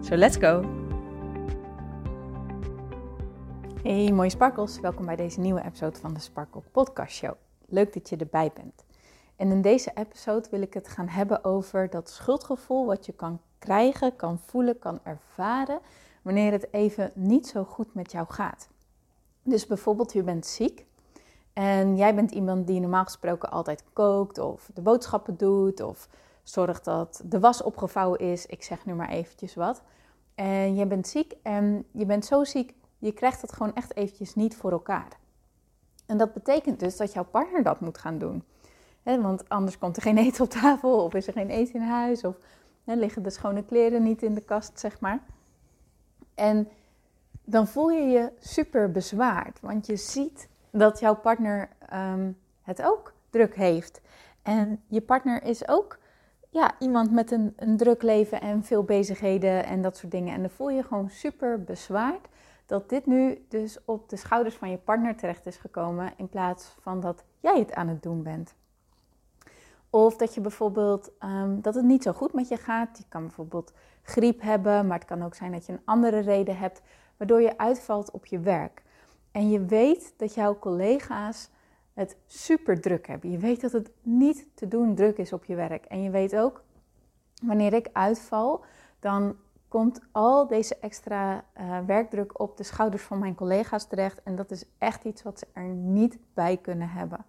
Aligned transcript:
So 0.00 0.16
let's 0.16 0.36
go! 0.36 0.64
Hey 3.82 4.12
mooie 4.12 4.30
sparkles, 4.30 4.80
welkom 4.80 5.06
bij 5.06 5.16
deze 5.16 5.40
nieuwe 5.40 5.64
episode 5.64 5.98
van 5.98 6.14
de 6.14 6.20
Sparkle 6.20 6.62
Podcast 6.72 7.14
Show. 7.14 7.32
Leuk 7.66 7.92
dat 7.92 8.08
je 8.08 8.16
erbij 8.16 8.50
bent. 8.54 8.84
En 9.36 9.50
in 9.50 9.62
deze 9.62 9.90
episode 9.94 10.48
wil 10.50 10.62
ik 10.62 10.74
het 10.74 10.88
gaan 10.88 11.08
hebben 11.08 11.44
over 11.44 11.90
dat 11.90 12.10
schuldgevoel 12.10 12.86
wat 12.86 13.06
je 13.06 13.12
kan 13.12 13.40
krijgen, 13.58 14.16
kan 14.16 14.38
voelen, 14.38 14.78
kan 14.78 15.00
ervaren 15.02 15.80
wanneer 16.22 16.52
het 16.52 16.72
even 16.72 17.10
niet 17.14 17.46
zo 17.46 17.64
goed 17.64 17.94
met 17.94 18.12
jou 18.12 18.26
gaat. 18.28 18.68
Dus 19.42 19.66
bijvoorbeeld 19.66 20.12
je 20.12 20.22
bent 20.22 20.46
ziek 20.46 20.84
en 21.52 21.96
jij 21.96 22.14
bent 22.14 22.30
iemand 22.30 22.66
die 22.66 22.80
normaal 22.80 23.04
gesproken 23.04 23.50
altijd 23.50 23.84
kookt 23.92 24.38
of 24.38 24.70
de 24.74 24.80
boodschappen 24.80 25.36
doet 25.36 25.80
of 25.80 26.08
zorgt 26.50 26.84
dat 26.84 27.22
de 27.24 27.40
was 27.40 27.62
opgevouwen 27.62 28.18
is. 28.18 28.46
Ik 28.46 28.62
zeg 28.62 28.84
nu 28.86 28.94
maar 28.94 29.08
eventjes 29.08 29.54
wat. 29.54 29.82
En 30.34 30.74
je 30.74 30.86
bent 30.86 31.08
ziek 31.08 31.34
en 31.42 31.84
je 31.92 32.06
bent 32.06 32.24
zo 32.24 32.44
ziek, 32.44 32.74
je 32.98 33.12
krijgt 33.12 33.42
het 33.42 33.52
gewoon 33.52 33.74
echt 33.74 33.96
eventjes 33.96 34.34
niet 34.34 34.56
voor 34.56 34.70
elkaar. 34.70 35.08
En 36.06 36.18
dat 36.18 36.32
betekent 36.32 36.80
dus 36.80 36.96
dat 36.96 37.12
jouw 37.12 37.24
partner 37.24 37.62
dat 37.62 37.80
moet 37.80 37.98
gaan 37.98 38.18
doen. 38.18 38.44
want 39.02 39.48
anders 39.48 39.78
komt 39.78 39.96
er 39.96 40.02
geen 40.02 40.18
eten 40.18 40.44
op 40.44 40.50
tafel 40.50 41.04
of 41.04 41.14
is 41.14 41.26
er 41.26 41.32
geen 41.32 41.50
eten 41.50 41.74
in 41.74 41.86
huis 41.86 42.24
of 42.24 42.36
liggen 42.84 43.22
de 43.22 43.30
schone 43.30 43.64
kleren 43.64 44.02
niet 44.02 44.22
in 44.22 44.34
de 44.34 44.40
kast, 44.40 44.80
zeg 44.80 45.00
maar. 45.00 45.20
En 46.34 46.68
dan 47.44 47.66
voel 47.66 47.90
je 47.90 48.02
je 48.02 48.32
super 48.38 48.90
bezwaard, 48.90 49.60
want 49.60 49.86
je 49.86 49.96
ziet 49.96 50.48
dat 50.70 51.00
jouw 51.00 51.16
partner 51.16 51.68
ehm, 51.88 52.32
het 52.62 52.82
ook 52.82 53.12
druk 53.30 53.54
heeft. 53.54 54.00
En 54.42 54.82
je 54.86 55.00
partner 55.00 55.42
is 55.42 55.68
ook 55.68 55.98
ja, 56.50 56.74
iemand 56.78 57.12
met 57.12 57.30
een, 57.30 57.52
een 57.56 57.76
druk 57.76 58.02
leven 58.02 58.40
en 58.40 58.64
veel 58.64 58.82
bezigheden 58.82 59.64
en 59.64 59.82
dat 59.82 59.96
soort 59.96 60.12
dingen. 60.12 60.34
En 60.34 60.40
dan 60.40 60.50
voel 60.50 60.70
je 60.70 60.82
gewoon 60.82 61.10
super 61.10 61.64
bezwaard 61.64 62.28
dat 62.66 62.88
dit 62.88 63.06
nu 63.06 63.44
dus 63.48 63.78
op 63.84 64.08
de 64.08 64.16
schouders 64.16 64.54
van 64.54 64.70
je 64.70 64.76
partner 64.76 65.16
terecht 65.16 65.46
is 65.46 65.56
gekomen 65.56 66.12
in 66.16 66.28
plaats 66.28 66.74
van 66.80 67.00
dat 67.00 67.24
jij 67.40 67.58
het 67.58 67.74
aan 67.74 67.88
het 67.88 68.02
doen 68.02 68.22
bent. 68.22 68.54
Of 69.90 70.16
dat 70.16 70.34
je 70.34 70.40
bijvoorbeeld 70.40 71.10
um, 71.24 71.60
dat 71.60 71.74
het 71.74 71.84
niet 71.84 72.02
zo 72.02 72.12
goed 72.12 72.32
met 72.32 72.48
je 72.48 72.56
gaat. 72.56 72.98
Je 72.98 73.04
kan 73.08 73.22
bijvoorbeeld 73.22 73.72
griep 74.02 74.40
hebben, 74.40 74.86
maar 74.86 74.98
het 74.98 75.08
kan 75.08 75.24
ook 75.24 75.34
zijn 75.34 75.52
dat 75.52 75.66
je 75.66 75.72
een 75.72 75.82
andere 75.84 76.18
reden 76.18 76.58
hebt 76.58 76.82
waardoor 77.16 77.40
je 77.40 77.58
uitvalt 77.58 78.10
op 78.10 78.26
je 78.26 78.40
werk. 78.40 78.82
En 79.32 79.50
je 79.50 79.64
weet 79.64 80.14
dat 80.16 80.34
jouw 80.34 80.58
collega's 80.58 81.50
het 81.98 82.16
super 82.26 82.80
druk 82.80 83.06
hebben. 83.06 83.30
Je 83.30 83.38
weet 83.38 83.60
dat 83.60 83.72
het 83.72 83.90
niet 84.02 84.46
te 84.54 84.68
doen 84.68 84.94
druk 84.94 85.18
is 85.18 85.32
op 85.32 85.44
je 85.44 85.54
werk. 85.54 85.84
En 85.84 86.02
je 86.02 86.10
weet 86.10 86.36
ook, 86.36 86.62
wanneer 87.42 87.72
ik 87.72 87.88
uitval, 87.92 88.64
dan 89.00 89.36
komt 89.68 90.00
al 90.12 90.46
deze 90.46 90.76
extra 90.78 91.44
uh, 91.60 91.78
werkdruk 91.86 92.40
op 92.40 92.56
de 92.56 92.62
schouders 92.62 93.02
van 93.02 93.18
mijn 93.18 93.34
collega's 93.34 93.86
terecht. 93.86 94.22
En 94.22 94.36
dat 94.36 94.50
is 94.50 94.64
echt 94.78 95.04
iets 95.04 95.22
wat 95.22 95.38
ze 95.38 95.46
er 95.52 95.68
niet 95.68 96.18
bij 96.34 96.56
kunnen 96.56 96.88
hebben. 96.88 97.24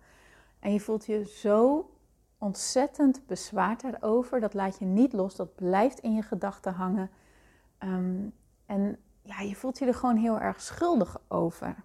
En 0.60 0.74
je 0.74 0.80
voelt 0.80 1.06
je 1.06 1.26
zo 1.26 1.90
ontzettend 2.38 3.28
bezwaard 3.28 3.82
daarover. 3.82 4.40
Dat 4.40 4.54
laat 4.54 4.80
je 4.80 4.86
niet 4.86 5.14
los, 5.14 5.36
dat 5.36 5.56
blijft 5.56 6.00
in 6.00 6.16
je 6.16 6.22
gedachten 6.22 6.74
hangen. 6.74 7.10
Um, 7.80 8.34
en 8.66 8.98
ja, 9.22 9.40
je 9.40 9.56
voelt 9.56 9.80
je 9.80 9.86
er 9.86 9.94
gewoon 9.94 10.18
heel 10.18 10.40
erg 10.40 10.62
schuldig 10.62 11.22
over. 11.28 11.76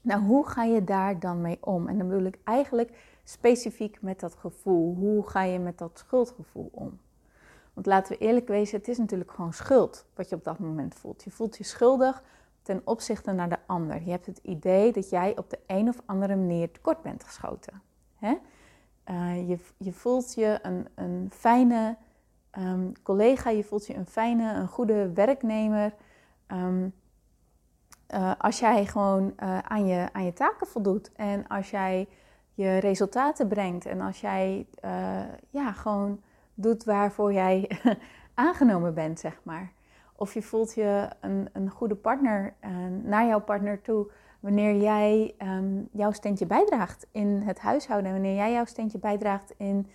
Nou, 0.00 0.22
hoe 0.22 0.46
ga 0.46 0.64
je 0.64 0.84
daar 0.84 1.20
dan 1.20 1.40
mee 1.40 1.58
om? 1.60 1.88
En 1.88 1.98
dan 1.98 2.08
bedoel 2.08 2.26
ik 2.26 2.38
eigenlijk 2.44 3.18
specifiek 3.24 4.02
met 4.02 4.20
dat 4.20 4.34
gevoel. 4.34 4.94
Hoe 4.94 5.28
ga 5.28 5.42
je 5.42 5.58
met 5.58 5.78
dat 5.78 5.98
schuldgevoel 5.98 6.68
om? 6.72 6.98
Want 7.72 7.86
laten 7.86 8.12
we 8.12 8.24
eerlijk 8.24 8.48
wezen, 8.48 8.78
het 8.78 8.88
is 8.88 8.98
natuurlijk 8.98 9.30
gewoon 9.30 9.52
schuld 9.52 10.06
wat 10.14 10.28
je 10.28 10.34
op 10.34 10.44
dat 10.44 10.58
moment 10.58 10.94
voelt. 10.94 11.24
Je 11.24 11.30
voelt 11.30 11.56
je 11.56 11.64
schuldig 11.64 12.22
ten 12.62 12.80
opzichte 12.84 13.32
naar 13.32 13.48
de 13.48 13.58
ander. 13.66 14.02
Je 14.02 14.10
hebt 14.10 14.26
het 14.26 14.40
idee 14.42 14.92
dat 14.92 15.10
jij 15.10 15.36
op 15.36 15.50
de 15.50 15.58
een 15.66 15.88
of 15.88 16.00
andere 16.06 16.36
manier 16.36 16.70
tekort 16.72 17.02
bent 17.02 17.24
geschoten. 17.24 17.82
Hè? 18.16 18.34
Uh, 19.10 19.48
je, 19.48 19.58
je 19.76 19.92
voelt 19.92 20.34
je 20.34 20.58
een, 20.62 20.88
een 20.94 21.28
fijne 21.32 21.96
um, 22.58 22.92
collega, 23.02 23.50
je 23.50 23.64
voelt 23.64 23.86
je 23.86 23.94
een 23.94 24.06
fijne, 24.06 24.52
een 24.52 24.68
goede 24.68 25.12
werknemer. 25.12 25.94
Um, 26.52 26.94
uh, 28.14 28.32
als 28.38 28.58
jij 28.58 28.86
gewoon 28.86 29.34
uh, 29.42 29.58
aan, 29.58 29.86
je, 29.86 30.08
aan 30.12 30.24
je 30.24 30.32
taken 30.32 30.66
voldoet 30.66 31.12
en 31.12 31.46
als 31.46 31.70
jij 31.70 32.08
je 32.54 32.78
resultaten 32.78 33.48
brengt 33.48 33.86
en 33.86 34.00
als 34.00 34.20
jij 34.20 34.66
ja, 35.50 35.72
gewoon 35.72 36.20
doet 36.54 36.84
waarvoor 36.84 37.32
jij 37.32 37.70
aangenomen 38.34 38.94
bent, 38.94 39.20
zeg 39.20 39.40
maar. 39.42 39.72
Of 40.16 40.34
je 40.34 40.42
voelt 40.42 40.74
je 40.74 41.08
een, 41.20 41.48
een 41.52 41.70
goede 41.70 41.94
partner 41.94 42.54
naar 43.02 43.26
jouw 43.26 43.40
partner 43.40 43.82
toe 43.82 44.10
wanneer 44.40 44.76
jij 44.76 45.34
um, 45.42 45.88
jouw 45.92 46.12
steentje 46.12 46.46
bijdraagt 46.46 47.06
in 47.12 47.42
het 47.44 47.58
huishouden. 47.58 48.12
Wanneer 48.12 48.34
jij 48.34 48.52
jouw 48.52 48.64
steentje 48.64 48.98
bijdraagt 48.98 49.54
in 49.56 49.86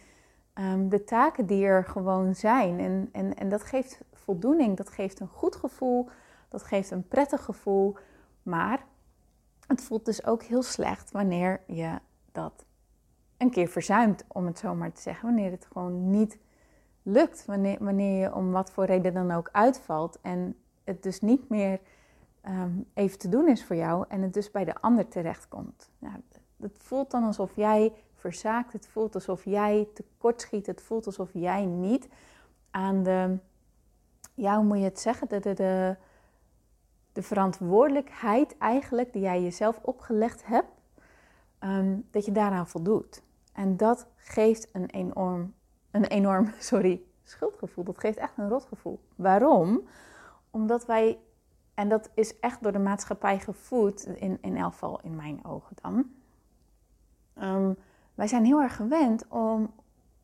um, 0.53 0.89
de 0.89 1.03
taken 1.03 1.45
die 1.45 1.65
er 1.65 1.85
gewoon 1.85 2.35
zijn. 2.35 2.79
En, 2.79 3.09
en, 3.11 3.35
en 3.35 3.49
dat 3.49 3.63
geeft 3.63 3.99
voldoening, 4.13 4.77
dat 4.77 4.89
geeft 4.89 5.19
een 5.19 5.27
goed 5.27 5.55
gevoel, 5.55 6.09
dat 6.53 6.63
geeft 6.63 6.91
een 6.91 7.07
prettig 7.07 7.43
gevoel. 7.43 7.95
Maar 8.43 8.85
het 9.67 9.81
voelt 9.81 10.05
dus 10.05 10.25
ook 10.25 10.43
heel 10.43 10.63
slecht 10.63 11.11
wanneer 11.11 11.61
je 11.67 11.99
dat 12.31 12.65
een 13.37 13.49
keer 13.49 13.67
verzuimt, 13.67 14.23
om 14.27 14.45
het 14.45 14.59
zo 14.59 14.75
maar 14.75 14.91
te 14.91 15.01
zeggen. 15.01 15.25
Wanneer 15.25 15.51
het 15.51 15.67
gewoon 15.71 16.09
niet 16.09 16.37
lukt. 17.03 17.45
Wanneer, 17.45 17.83
wanneer 17.83 18.21
je 18.21 18.33
om 18.33 18.51
wat 18.51 18.71
voor 18.71 18.85
reden 18.85 19.13
dan 19.13 19.31
ook 19.31 19.49
uitvalt. 19.51 20.19
En 20.21 20.57
het 20.83 21.03
dus 21.03 21.21
niet 21.21 21.49
meer 21.49 21.79
um, 22.47 22.85
even 22.93 23.19
te 23.19 23.29
doen 23.29 23.47
is 23.47 23.65
voor 23.65 23.75
jou 23.75 24.05
en 24.07 24.21
het 24.21 24.33
dus 24.33 24.51
bij 24.51 24.65
de 24.65 24.75
ander 24.81 25.07
terechtkomt. 25.07 25.89
Nou, 25.99 26.15
het 26.59 26.77
voelt 26.77 27.11
dan 27.11 27.23
alsof 27.23 27.55
jij 27.55 27.93
verzaakt, 28.13 28.73
het 28.73 28.87
voelt 28.87 29.15
alsof 29.15 29.45
jij 29.45 29.87
tekortschiet, 29.93 30.65
het 30.65 30.81
voelt 30.81 31.05
alsof 31.05 31.29
jij 31.33 31.65
niet 31.65 32.07
aan 32.71 33.03
de, 33.03 33.37
ja, 34.33 34.55
hoe 34.55 34.65
moet 34.65 34.77
je 34.77 34.83
het 34.83 34.99
zeggen, 34.99 35.29
de, 35.29 35.39
de, 35.39 35.53
de, 35.53 35.95
de 37.13 37.21
verantwoordelijkheid 37.21 38.57
eigenlijk 38.57 39.13
die 39.13 39.21
jij 39.21 39.41
jezelf 39.41 39.79
opgelegd 39.81 40.45
hebt, 40.45 40.71
um, 41.59 42.07
dat 42.11 42.25
je 42.25 42.31
daaraan 42.31 42.67
voldoet. 42.67 43.23
En 43.53 43.77
dat 43.77 44.07
geeft 44.15 44.69
een 44.71 44.89
enorm, 44.89 45.53
een 45.91 46.05
enorm 46.05 46.51
sorry, 46.59 47.01
schuldgevoel. 47.23 47.83
Dat 47.83 47.99
geeft 47.99 48.17
echt 48.17 48.37
een 48.37 48.49
rotgevoel. 48.49 48.99
Waarom? 49.15 49.81
Omdat 50.51 50.85
wij 50.85 51.19
en 51.73 51.89
dat 51.89 52.09
is 52.13 52.39
echt 52.39 52.63
door 52.63 52.71
de 52.71 52.79
maatschappij 52.79 53.39
gevoed, 53.39 54.05
in, 54.05 54.37
in 54.41 54.57
elk 54.57 54.71
geval 54.71 54.99
in 55.03 55.15
mijn 55.15 55.45
ogen 55.45 55.75
dan. 55.81 56.11
Um, 57.43 57.75
wij 58.15 58.27
zijn 58.27 58.45
heel 58.45 58.61
erg 58.61 58.75
gewend 58.75 59.27
om 59.27 59.73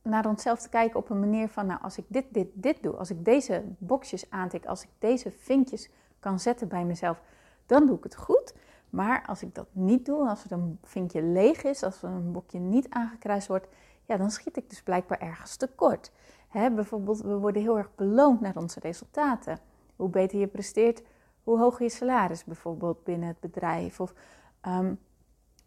naar 0.01 0.25
onszelf 0.25 0.59
te 0.59 0.69
kijken 0.69 0.99
op 0.99 1.09
een 1.09 1.19
manier 1.19 1.49
van, 1.49 1.65
nou, 1.65 1.81
als 1.81 1.97
ik 1.97 2.05
dit, 2.07 2.25
dit, 2.29 2.47
dit 2.53 2.83
doe, 2.83 2.95
als 2.95 3.09
ik 3.09 3.25
deze 3.25 3.63
boxjes 3.77 4.29
aantik, 4.29 4.65
als 4.65 4.83
ik 4.83 4.89
deze 4.99 5.31
vinkjes 5.31 5.89
kan 6.19 6.39
zetten 6.39 6.67
bij 6.67 6.85
mezelf, 6.85 7.21
dan 7.65 7.85
doe 7.85 7.97
ik 7.97 8.03
het 8.03 8.15
goed. 8.15 8.53
Maar 8.89 9.25
als 9.25 9.41
ik 9.41 9.55
dat 9.55 9.67
niet 9.71 10.05
doe, 10.05 10.29
als 10.29 10.43
er 10.43 10.51
een 10.51 10.79
vinkje 10.83 11.23
leeg 11.23 11.63
is, 11.63 11.83
als 11.83 12.03
er 12.03 12.09
een 12.09 12.31
bokje 12.31 12.59
niet 12.59 12.89
aangekruist 12.89 13.47
wordt, 13.47 13.67
ja, 14.05 14.17
dan 14.17 14.31
schiet 14.31 14.57
ik 14.57 14.69
dus 14.69 14.81
blijkbaar 14.81 15.19
ergens 15.19 15.55
tekort. 15.55 16.11
Hè, 16.47 16.71
bijvoorbeeld, 16.71 17.21
we 17.21 17.37
worden 17.37 17.61
heel 17.61 17.77
erg 17.77 17.95
beloond 17.95 18.41
naar 18.41 18.55
onze 18.55 18.79
resultaten. 18.79 19.59
Hoe 19.95 20.09
beter 20.09 20.39
je 20.39 20.47
presteert, 20.47 21.01
hoe 21.43 21.59
hoog 21.59 21.79
je 21.79 21.89
salaris 21.89 22.43
bijvoorbeeld 22.43 23.03
binnen 23.03 23.27
het 23.27 23.39
bedrijf. 23.39 23.99
Of 23.99 24.13
um, 24.67 24.99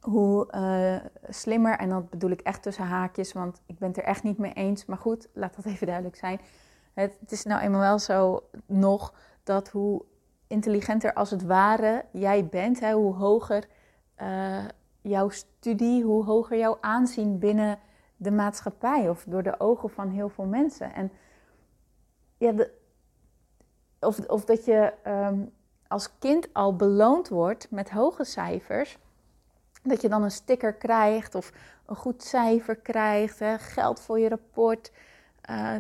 hoe 0.01 0.49
uh, 0.55 1.11
slimmer, 1.29 1.79
en 1.79 1.89
dat 1.89 2.11
bedoel 2.11 2.31
ik 2.31 2.41
echt 2.41 2.63
tussen 2.63 2.85
haakjes, 2.85 3.33
want 3.33 3.61
ik 3.67 3.79
ben 3.79 3.89
het 3.89 3.97
er 3.97 4.05
echt 4.05 4.23
niet 4.23 4.39
mee 4.39 4.53
eens. 4.53 4.85
Maar 4.85 4.99
goed, 4.99 5.29
laat 5.33 5.57
dat 5.57 5.65
even 5.65 5.87
duidelijk 5.87 6.17
zijn. 6.17 6.41
Het, 6.93 7.17
het 7.21 7.33
is 7.33 7.45
nou 7.45 7.61
eenmaal 7.61 7.81
wel 7.81 7.99
zo 7.99 8.49
nog 8.67 9.15
dat 9.43 9.69
hoe 9.69 10.05
intelligenter 10.53 11.13
als 11.13 11.31
het 11.31 11.45
ware 11.45 12.05
jij 12.11 12.47
bent, 12.47 12.81
hè, 12.81 12.93
hoe 12.93 13.15
hoger 13.15 13.69
uh, 14.23 14.65
jouw 15.01 15.29
studie, 15.29 16.03
hoe 16.03 16.25
hoger 16.25 16.59
jouw 16.59 16.79
aanzien 16.81 17.39
binnen 17.39 17.79
de 18.17 18.31
maatschappij 18.31 19.09
of 19.09 19.25
door 19.29 19.43
de 19.43 19.61
ogen 19.61 19.91
van 19.91 20.09
heel 20.09 20.29
veel 20.29 20.45
mensen. 20.45 20.95
En 20.95 21.13
ja, 22.39 22.53
of, 24.01 24.19
of 24.19 24.45
dat 24.45 24.65
je 24.65 24.93
ehm, 25.03 25.45
als 25.89 26.19
kind 26.19 26.49
al 26.53 26.77
beloond 26.77 27.29
wordt 27.29 27.71
met 27.71 27.91
hoge 27.91 28.25
cijfers, 28.25 28.99
dat 29.83 30.01
je 30.01 30.09
dan 30.09 30.23
een 30.23 30.31
sticker 30.31 30.75
krijgt 30.75 31.35
of 31.35 31.53
een 31.87 31.97
goed 31.97 32.23
cijfer 32.23 32.77
krijgt, 32.77 33.39
hè, 33.39 33.59
geld 33.59 34.01
voor 34.01 34.19
je 34.19 34.29
rapport, 34.29 34.93
uh, 35.51 35.75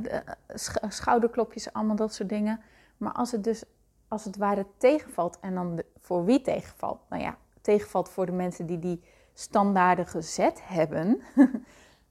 schouderklopjes, 0.88 1.72
allemaal 1.72 1.96
dat 1.96 2.14
soort 2.14 2.28
dingen. 2.28 2.60
Maar 2.96 3.12
als 3.12 3.32
het 3.32 3.44
dus 3.44 3.64
als 4.12 4.24
het 4.24 4.36
ware 4.36 4.66
tegenvalt, 4.76 5.38
en 5.40 5.54
dan 5.54 5.82
voor 5.98 6.24
wie 6.24 6.40
tegenvalt? 6.40 7.00
Nou 7.08 7.22
ja, 7.22 7.36
tegenvalt 7.60 8.08
voor 8.08 8.26
de 8.26 8.32
mensen 8.32 8.66
die 8.66 8.78
die 8.78 9.02
standaarden 9.34 10.06
gezet 10.06 10.60
hebben. 10.64 11.20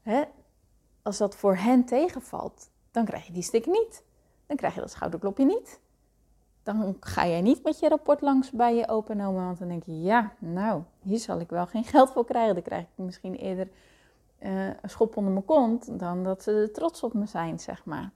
als 1.03 1.17
dat 1.17 1.35
voor 1.35 1.55
hen 1.55 1.85
tegenvalt, 1.85 2.69
dan 2.91 3.05
krijg 3.05 3.27
je 3.27 3.33
die 3.33 3.43
sticker 3.43 3.71
niet. 3.71 4.03
Dan 4.45 4.57
krijg 4.57 4.73
je 4.73 4.79
dat 4.79 4.91
schouderklopje 4.91 5.45
niet 5.45 5.79
dan 6.63 6.95
ga 6.99 7.27
jij 7.27 7.41
niet 7.41 7.63
met 7.63 7.79
je 7.79 7.89
rapport 7.89 8.21
langs 8.21 8.51
bij 8.51 8.75
je 8.75 8.87
openomen. 8.87 9.45
Want 9.45 9.59
dan 9.59 9.67
denk 9.67 9.83
je, 9.83 10.01
ja, 10.01 10.33
nou, 10.39 10.81
hier 10.99 11.19
zal 11.19 11.39
ik 11.39 11.49
wel 11.49 11.65
geen 11.65 11.83
geld 11.93 12.11
voor 12.11 12.25
krijgen. 12.25 12.53
Dan 12.53 12.63
krijg 12.63 12.83
ik 12.83 12.89
misschien 12.95 13.35
eerder 13.35 13.67
uh, 14.39 14.67
een 14.67 14.89
schop 14.89 15.17
onder 15.17 15.31
mijn 15.31 15.45
kont 15.45 15.99
dan 15.99 16.23
dat 16.23 16.43
ze 16.43 16.69
trots 16.73 17.03
op 17.03 17.13
me 17.13 17.25
zijn, 17.25 17.59
zeg 17.59 17.85
maar. 17.85 18.11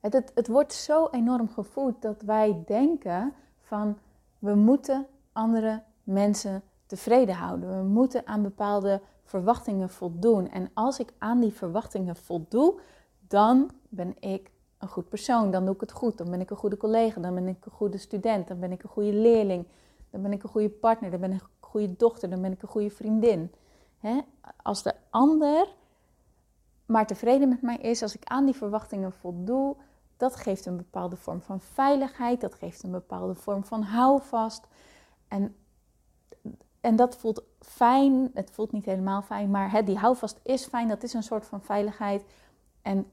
Het, 0.00 0.32
het, 0.34 0.48
wordt 0.48 0.72
zo 0.72 1.08
enorm 1.10 1.48
gevoed 1.48 2.02
dat 2.02 2.22
wij 2.22 2.62
denken 2.66 3.32
van 3.60 3.98
we 4.38 4.54
moeten 4.54 5.06
andere 5.32 5.82
mensen 6.04 6.62
tevreden 6.86 7.34
houden. 7.34 7.78
We 7.78 7.88
moeten 7.88 8.26
aan 8.26 8.42
bepaalde 8.42 9.00
verwachtingen 9.24 9.88
voldoen. 9.88 10.50
En 10.50 10.70
als 10.74 10.98
ik 10.98 11.12
aan 11.18 11.40
die 11.40 11.52
verwachtingen 11.52 12.16
voldoe, 12.16 12.80
dan 13.28 13.70
ben 13.88 14.14
ik 14.20 14.50
een 14.78 14.88
goed 14.88 15.08
persoon, 15.08 15.50
dan 15.50 15.64
doe 15.64 15.74
ik 15.74 15.80
het 15.80 15.92
goed. 15.92 16.18
Dan 16.18 16.30
ben 16.30 16.40
ik 16.40 16.50
een 16.50 16.56
goede 16.56 16.76
collega, 16.76 17.20
dan 17.20 17.34
ben 17.34 17.48
ik 17.48 17.64
een 17.64 17.72
goede 17.72 17.98
student, 17.98 18.48
dan 18.48 18.60
ben 18.60 18.72
ik 18.72 18.82
een 18.82 18.88
goede 18.88 19.12
leerling, 19.12 19.66
dan 20.10 20.22
ben 20.22 20.32
ik 20.32 20.42
een 20.42 20.48
goede 20.48 20.70
partner, 20.70 21.10
dan 21.10 21.20
ben 21.20 21.32
ik 21.32 21.40
een 21.40 21.48
goede 21.60 21.96
dochter, 21.96 22.30
dan 22.30 22.40
ben 22.40 22.52
ik 22.52 22.62
een 22.62 22.68
goede 22.68 22.90
vriendin. 22.90 23.52
Als 24.62 24.82
de 24.82 24.94
ander 25.10 25.68
maar 26.86 27.06
tevreden 27.06 27.48
met 27.48 27.62
mij 27.62 27.76
is, 27.76 28.02
als 28.02 28.14
ik 28.14 28.24
aan 28.24 28.44
die 28.44 28.54
verwachtingen 28.54 29.12
voldoe, 29.12 29.76
dat 30.20 30.36
geeft 30.36 30.66
een 30.66 30.76
bepaalde 30.76 31.16
vorm 31.16 31.42
van 31.42 31.60
veiligheid, 31.60 32.40
dat 32.40 32.54
geeft 32.54 32.82
een 32.82 32.90
bepaalde 32.90 33.34
vorm 33.34 33.64
van 33.64 33.82
houvast. 33.82 34.66
En, 35.28 35.56
en 36.80 36.96
dat 36.96 37.16
voelt 37.16 37.42
fijn, 37.60 38.30
het 38.34 38.50
voelt 38.50 38.72
niet 38.72 38.84
helemaal 38.84 39.22
fijn, 39.22 39.50
maar 39.50 39.84
die 39.84 39.98
houvast 39.98 40.40
is 40.42 40.66
fijn, 40.66 40.88
dat 40.88 41.02
is 41.02 41.12
een 41.12 41.22
soort 41.22 41.46
van 41.46 41.62
veiligheid. 41.62 42.24
En 42.82 43.10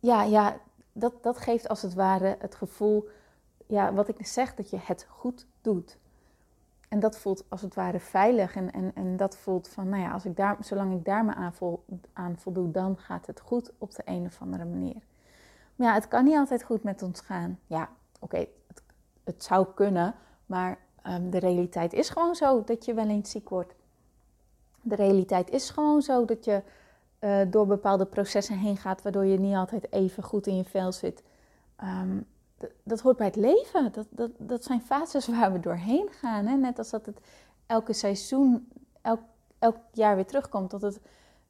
ja, 0.00 0.22
ja 0.22 0.56
dat, 0.92 1.22
dat 1.22 1.38
geeft 1.38 1.68
als 1.68 1.82
het 1.82 1.94
ware 1.94 2.36
het 2.38 2.54
gevoel, 2.54 3.08
ja, 3.66 3.92
wat 3.92 4.08
ik 4.08 4.26
zeg, 4.26 4.54
dat 4.54 4.70
je 4.70 4.78
het 4.80 5.06
goed 5.08 5.46
doet. 5.60 5.98
En 6.88 7.00
dat 7.00 7.18
voelt 7.18 7.44
als 7.48 7.62
het 7.62 7.74
ware 7.74 8.00
veilig. 8.00 8.56
En, 8.56 8.72
en, 8.72 8.94
en 8.94 9.16
dat 9.16 9.36
voelt 9.36 9.68
van, 9.68 9.88
nou 9.88 10.02
ja, 10.02 10.12
als 10.12 10.24
ik 10.24 10.36
daar, 10.36 10.56
zolang 10.60 10.94
ik 10.94 11.04
daar 11.04 11.24
me 11.24 11.34
aan, 11.34 11.54
vol, 11.54 11.84
aan 12.12 12.38
voldoe, 12.38 12.70
dan 12.70 12.98
gaat 12.98 13.26
het 13.26 13.40
goed 13.40 13.72
op 13.78 13.94
de 13.94 14.02
een 14.04 14.26
of 14.26 14.40
andere 14.40 14.64
manier. 14.64 15.08
Ja, 15.80 15.94
het 15.94 16.08
kan 16.08 16.24
niet 16.24 16.36
altijd 16.36 16.62
goed 16.62 16.82
met 16.82 17.02
ons 17.02 17.20
gaan. 17.20 17.58
Ja, 17.66 17.88
oké, 18.18 18.36
het, 18.36 18.82
het, 19.24 19.44
zou 19.44 19.66
kunnen, 19.74 20.14
maar 20.46 20.78
um, 21.06 21.30
de 21.30 21.38
realiteit 21.38 21.92
is 21.92 22.08
gewoon 22.08 22.34
zo 22.34 22.64
dat 22.64 22.84
je 22.84 22.94
wel 22.94 23.08
eens 23.08 23.30
ziek 23.30 23.48
wordt. 23.48 23.74
De 24.82 24.94
realiteit 24.94 25.50
is 25.50 25.70
gewoon 25.70 26.02
zo 26.02 26.24
dat 26.24 26.44
je 26.44 26.62
uh, 27.20 27.40
door 27.48 27.66
bepaalde 27.66 28.06
processen 28.06 28.58
heen 28.58 28.76
gaat, 28.76 29.02
waardoor 29.02 29.24
je 29.24 29.38
niet 29.38 29.54
altijd 29.54 29.92
even 29.92 30.22
goed 30.22 30.46
in 30.46 30.56
je 30.56 30.64
vel 30.64 30.92
zit. 30.92 31.22
Um, 31.82 32.26
dat 32.82 33.00
hoort 33.00 33.16
bij 33.16 33.26
het 33.26 33.36
leven. 33.36 33.92
Dat, 33.92 34.06
dat, 34.10 34.30
dat 34.38 34.64
zijn 34.64 34.82
fases 34.82 35.26
waar 35.38 35.52
we 35.52 35.60
doorheen 35.60 36.08
gaan. 36.10 36.46
Hè? 36.46 36.56
Net 36.56 36.78
als 36.78 36.90
dat 36.90 37.06
het 37.06 37.20
elke 37.66 37.92
seizoen, 37.92 38.68
elk, 39.02 39.20
elk 39.58 39.76
jaar 39.92 40.14
weer 40.14 40.26
terugkomt. 40.26 40.70
Dat 40.70 40.82
het 40.82 41.00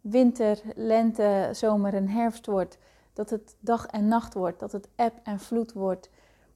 winter, 0.01 0.61
lente, 0.75 1.49
zomer 1.53 1.95
en 1.95 2.09
herfst 2.09 2.47
wordt. 2.47 2.79
Dat 3.13 3.31
het 3.31 3.57
dag 3.61 3.87
en 3.87 4.09
nacht 4.09 4.35
wordt. 4.35 4.61
Dat 4.61 4.73
het 4.73 4.89
eb 4.95 5.13
en 5.23 5.41
vloed 5.41 5.73
wordt. 5.73 6.11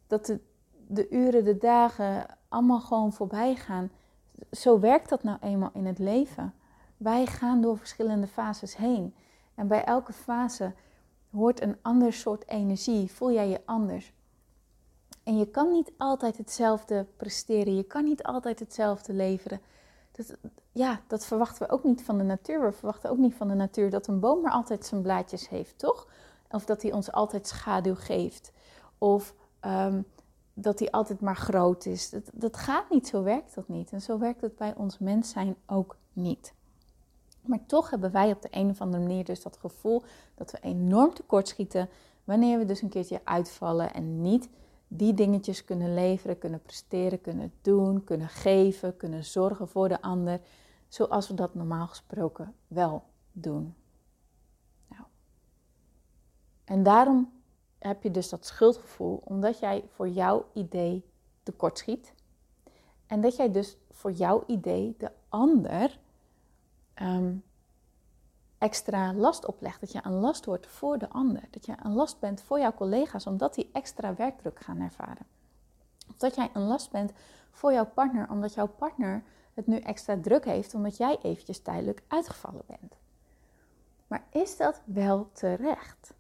Dat 0.07 0.27
de, 0.27 0.41
de 0.87 1.09
uren, 1.11 1.45
de 1.45 1.59
dagen 1.59 2.27
allemaal 2.49 2.81
gewoon 2.81 3.13
voorbij 3.13 3.55
gaan. 3.55 3.91
Zo 4.51 4.81
werkt 4.81 5.09
dat 5.09 5.23
nou 5.23 5.39
eenmaal 5.41 5.71
in 5.73 5.87
het 5.87 5.99
leven. 5.99 6.55
Wij 6.97 7.27
gaan 7.27 7.61
door 7.61 7.79
verschillende 7.79 8.27
fases 8.27 8.77
heen. 8.77 9.15
En 9.55 9.69
bij 9.69 9.85
elke 9.85 10.13
fase 10.13 10.73
hoort 11.31 11.63
een 11.63 11.77
ander 11.83 12.13
soort 12.13 12.49
energie. 12.49 13.11
Voel 13.13 13.33
jij 13.33 13.49
je 13.49 13.61
anders? 13.65 14.13
En 15.25 15.39
je 15.39 15.51
kan 15.51 15.73
niet 15.73 15.93
altijd 15.97 16.37
hetzelfde 16.37 17.07
presteren. 17.17 17.77
Je 17.77 17.83
kan 17.83 18.05
niet 18.05 18.23
altijd 18.23 18.59
hetzelfde 18.59 19.13
leveren. 19.13 19.61
Dat, 20.13 20.37
ja, 20.73 21.01
dat 21.07 21.27
verwachten 21.27 21.67
we 21.67 21.73
ook 21.73 21.85
niet 21.85 22.03
van 22.03 22.19
de 22.19 22.25
natuur. 22.25 22.61
We 22.61 22.73
verwachten 22.73 23.11
ook 23.11 23.19
niet 23.19 23.35
van 23.35 23.49
de 23.49 23.55
natuur 23.55 23.91
dat 23.91 24.07
een 24.07 24.21
boom 24.21 24.43
maar 24.43 24.53
altijd 24.53 24.87
zijn 24.87 25.03
blaadjes 25.03 25.49
heeft, 25.49 25.79
toch? 25.79 26.09
Of 26.55 26.65
dat 26.65 26.83
hij 26.83 26.93
ons 26.93 27.13
altijd 27.13 27.47
schaduw 27.47 27.95
geeft. 27.95 28.53
Of 28.99 29.35
um, 29.61 30.07
dat 30.55 30.79
hij 30.79 30.91
altijd 30.91 31.21
maar 31.21 31.37
groot 31.37 31.87
is. 31.87 32.11
Dat, 32.11 32.31
dat 32.33 32.57
gaat 32.57 32.91
niet, 32.91 33.07
zo 33.07 33.23
werkt 33.23 33.55
dat 33.55 33.69
niet. 33.69 33.93
En 33.93 34.01
zo 34.01 34.19
werkt 34.19 34.41
het 34.41 34.57
bij 34.57 34.75
ons 34.77 34.99
mens 34.99 35.31
zijn 35.31 35.57
ook 35.67 35.97
niet. 36.13 36.55
Maar 37.41 37.67
toch 37.67 37.91
hebben 37.91 38.13
wij 38.13 38.33
op 38.33 38.43
de 38.43 38.49
een 38.51 38.71
of 38.71 38.81
andere 38.81 39.03
manier 39.03 39.25
dus 39.25 39.43
dat 39.43 39.57
gevoel 39.57 40.03
dat 40.35 40.51
we 40.51 40.59
enorm 40.61 41.15
tekortschieten 41.15 41.89
wanneer 42.25 42.59
we 42.59 42.65
dus 42.65 42.83
een 42.83 42.89
keertje 42.89 43.21
uitvallen 43.25 43.95
en 43.95 44.23
niet 44.23 44.49
die 44.89 45.15
dingetjes 45.15 45.65
kunnen 45.65 45.95
leveren, 45.95 46.39
kunnen 46.39 46.63
presteren, 46.63 47.21
kunnen 47.21 47.53
doen, 47.63 48.05
kunnen 48.05 48.29
geven, 48.29 48.97
kunnen 48.97 49.25
zorgen 49.25 49.69
voor 49.69 49.89
de 49.89 50.03
ander, 50.03 50.41
zoals 50.89 51.29
we 51.29 51.35
dat 51.35 51.55
normaal 51.55 51.87
gesproken 51.87 52.55
wel 52.67 53.03
doen. 53.33 53.75
En 56.65 56.83
daarom 56.83 57.33
heb 57.79 58.03
je 58.03 58.11
dus 58.11 58.29
dat 58.29 58.47
schuldgevoel, 58.47 59.21
omdat 59.25 59.59
jij 59.59 59.85
voor 59.95 60.09
jouw 60.09 60.47
idee 60.53 61.05
tekortschiet. 61.43 62.15
En 63.07 63.21
dat 63.21 63.37
jij 63.37 63.51
dus 63.51 63.77
voor 63.91 64.13
jouw 64.13 64.45
idee 64.47 64.95
de 64.99 65.11
ander 65.29 65.99
um, 67.03 67.43
extra 68.59 69.15
last 69.15 69.47
oplegt. 69.47 69.81
Dat 69.81 69.93
je 69.93 70.01
een 70.03 70.21
last 70.21 70.45
wordt 70.45 70.67
voor 70.67 70.99
de 70.99 71.09
ander. 71.09 71.43
Dat 71.51 71.67
je 71.67 71.75
een 71.83 71.95
last 71.95 72.21
bent 72.21 72.43
voor 72.43 72.59
jouw 72.59 72.75
collega's 72.75 73.27
omdat 73.27 73.55
die 73.55 73.71
extra 73.73 74.15
werkdruk 74.15 74.61
gaan 74.61 74.81
ervaren. 74.81 75.27
Of 76.11 76.17
dat 76.17 76.35
jij 76.35 76.51
een 76.53 76.63
last 76.63 76.91
bent 76.91 77.13
voor 77.51 77.73
jouw 77.73 77.87
partner 77.87 78.31
omdat 78.31 78.55
jouw 78.55 78.69
partner 78.69 79.23
het 79.55 79.67
nu 79.67 79.79
extra 79.79 80.19
druk 80.21 80.45
heeft 80.45 80.75
omdat 80.75 80.97
jij 80.97 81.19
eventjes 81.23 81.59
tijdelijk 81.59 82.03
uitgevallen 82.09 82.63
bent. 82.67 82.97
Maar 84.07 84.25
is 84.31 84.57
dat 84.57 84.81
wel 84.85 85.31
terecht? 85.33 86.15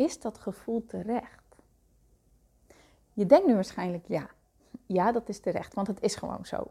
Is 0.00 0.20
dat 0.20 0.38
gevoel 0.38 0.84
terecht? 0.86 1.56
Je 3.12 3.26
denkt 3.26 3.46
nu 3.46 3.54
waarschijnlijk 3.54 4.04
ja. 4.08 4.30
Ja, 4.86 5.12
dat 5.12 5.28
is 5.28 5.40
terecht, 5.40 5.74
want 5.74 5.86
het 5.86 6.00
is 6.00 6.14
gewoon 6.14 6.46
zo. 6.46 6.70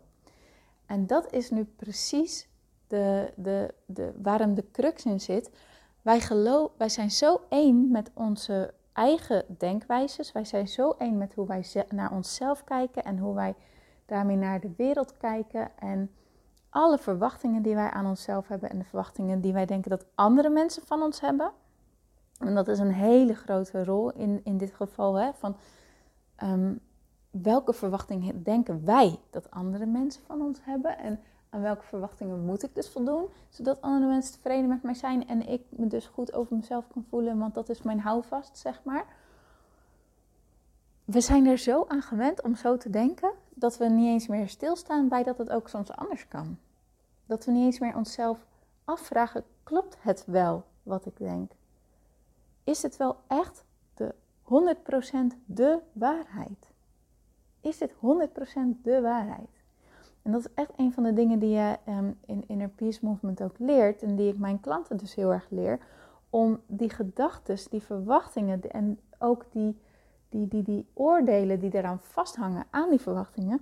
En 0.86 1.08
dat 1.08 1.32
is 1.32 1.50
nu 1.50 1.64
precies 1.66 2.50
de, 2.88 3.34
de, 3.36 3.74
de, 3.86 4.14
waarom 4.22 4.54
de 4.54 4.72
crux 4.72 5.06
in 5.06 5.20
zit. 5.20 5.52
Wij, 6.02 6.20
geloof, 6.20 6.72
wij 6.78 6.90
zijn 6.90 7.12
zo 7.12 7.42
één 7.50 7.92
met 7.92 8.12
onze 8.14 8.74
eigen 8.94 9.46
denkwijzes. 9.58 10.32
Wij 10.32 10.46
zijn 10.46 10.68
zo 10.68 10.92
één 10.98 11.18
met 11.18 11.34
hoe 11.34 11.48
wij 11.48 11.86
naar 11.90 12.12
onszelf 12.12 12.64
kijken 12.64 13.04
en 13.04 13.18
hoe 13.18 13.36
wij 13.36 13.56
daarmee 14.06 14.38
naar 14.38 14.60
de 14.60 14.74
wereld 14.78 15.18
kijken. 15.18 15.72
En 15.80 16.12
alle 16.70 16.98
verwachtingen 16.98 17.62
die 17.62 17.76
wij 17.76 17.90
aan 17.90 18.06
onszelf 18.06 18.48
hebben 18.48 18.70
en 18.70 18.78
de 18.78 18.86
verwachtingen 18.86 19.42
die 19.42 19.54
wij 19.54 19.66
denken 19.66 19.90
dat 19.90 20.06
andere 20.16 20.50
mensen 20.50 20.86
van 20.86 21.02
ons 21.02 21.22
hebben. 21.22 21.52
En 22.40 22.56
dat 22.56 22.68
is 22.68 22.80
een 22.80 22.94
hele 22.94 23.34
grote 23.34 23.84
rol 23.84 24.12
in, 24.12 24.42
in 24.44 24.58
dit 24.58 24.74
geval. 24.74 25.16
Hè, 25.16 25.34
van 25.34 25.56
ehm, 26.36 26.74
welke 27.30 27.74
verwachtingen 27.74 28.44
denken 28.44 28.86
wij 28.86 29.20
dat 29.30 29.52
andere 29.52 29.86
mensen 29.86 30.24
van 30.24 30.42
ons 30.42 30.60
hebben? 30.62 30.98
En 30.98 31.20
aan 31.50 31.62
welke 31.62 31.84
verwachtingen 31.84 32.46
moet 32.46 32.64
ik 32.64 32.76
dus 32.76 32.90
voldoen, 32.90 33.26
zodat 33.50 33.82
andere 33.82 34.12
mensen 34.12 34.34
tevreden 34.34 34.70
met 34.70 34.84
mij 34.84 34.94
zijn 34.94 35.28
en 35.28 35.48
ik 35.48 35.62
me 35.70 35.88
dus 35.88 36.08
goed 36.08 36.34
over 36.34 36.56
mezelf 36.56 36.88
kan 36.94 37.06
voelen, 37.10 37.38
want 37.38 37.54
dat 37.54 37.70
is 37.70 37.82
mijn 37.82 38.00
houvast, 38.00 38.58
zeg 38.58 38.82
maar. 38.84 39.06
We 41.06 41.22
zijn 41.22 41.46
er 41.46 41.58
zo 41.58 41.86
aan 41.88 42.02
gewend 42.02 42.42
om 42.42 42.56
zo 42.56 42.78
te 42.78 42.90
denken 42.90 43.32
dat 43.50 43.78
we 43.78 43.86
niet 43.86 44.08
eens 44.08 44.28
meer 44.28 44.50
stilstaan 44.50 45.08
bij 45.08 45.24
dat 45.24 45.38
het 45.38 45.50
ook 45.50 45.70
soms 45.70 45.92
anders 45.92 46.28
kan. 46.28 46.58
Dat 47.26 47.46
we 47.46 47.52
niet 47.52 47.66
eens 47.66 47.80
meer 47.80 47.96
onszelf 47.96 48.46
afvragen: 48.84 49.44
klopt 49.64 49.98
het 50.00 50.24
wel 50.26 50.64
wat 50.84 51.06
ik 51.06 51.18
denk? 51.18 51.52
Is 52.64 52.82
het 52.82 52.98
wel 52.98 53.18
echt 53.28 53.64
de 53.94 54.14
100% 54.44 55.38
de 55.46 55.80
waarheid? 55.92 56.72
Is 57.62 57.78
dit 57.78 57.94
100% 57.94 57.98
de 58.82 59.02
waarheid? 59.02 59.60
En 60.22 60.32
dat 60.32 60.40
is 60.42 60.54
echt 60.54 60.72
een 60.76 60.94
van 60.94 61.04
de 61.04 61.14
dingen 61.14 61.40
die 61.40 61.50
je 61.50 61.78
um, 61.88 62.20
in 62.26 62.44
Inner 62.48 62.70
Peace 62.70 63.00
Movement 63.06 63.44
ook 63.44 63.60
leert. 63.60 64.04
En 64.04 64.16
die 64.16 64.32
ik 64.32 64.38
mijn 64.38 64.60
klanten 64.60 64.98
dus 64.98 65.16
heel 65.16 65.34
erg 65.34 65.48
leer. 65.50 65.80
Om 66.30 66.62
die 66.68 66.90
gedachten, 66.90 67.58
die 67.70 67.82
verwachtingen 67.82 68.72
en 68.72 69.00
ook 69.20 69.46
die, 69.52 69.78
die, 70.30 70.48
die, 70.48 70.64
die 70.64 70.86
oordelen 70.94 71.60
die 71.60 71.74
eraan 71.74 72.00
vasthangen 72.00 72.66
aan 72.70 72.90
die 72.90 73.00
verwachtingen, 73.00 73.62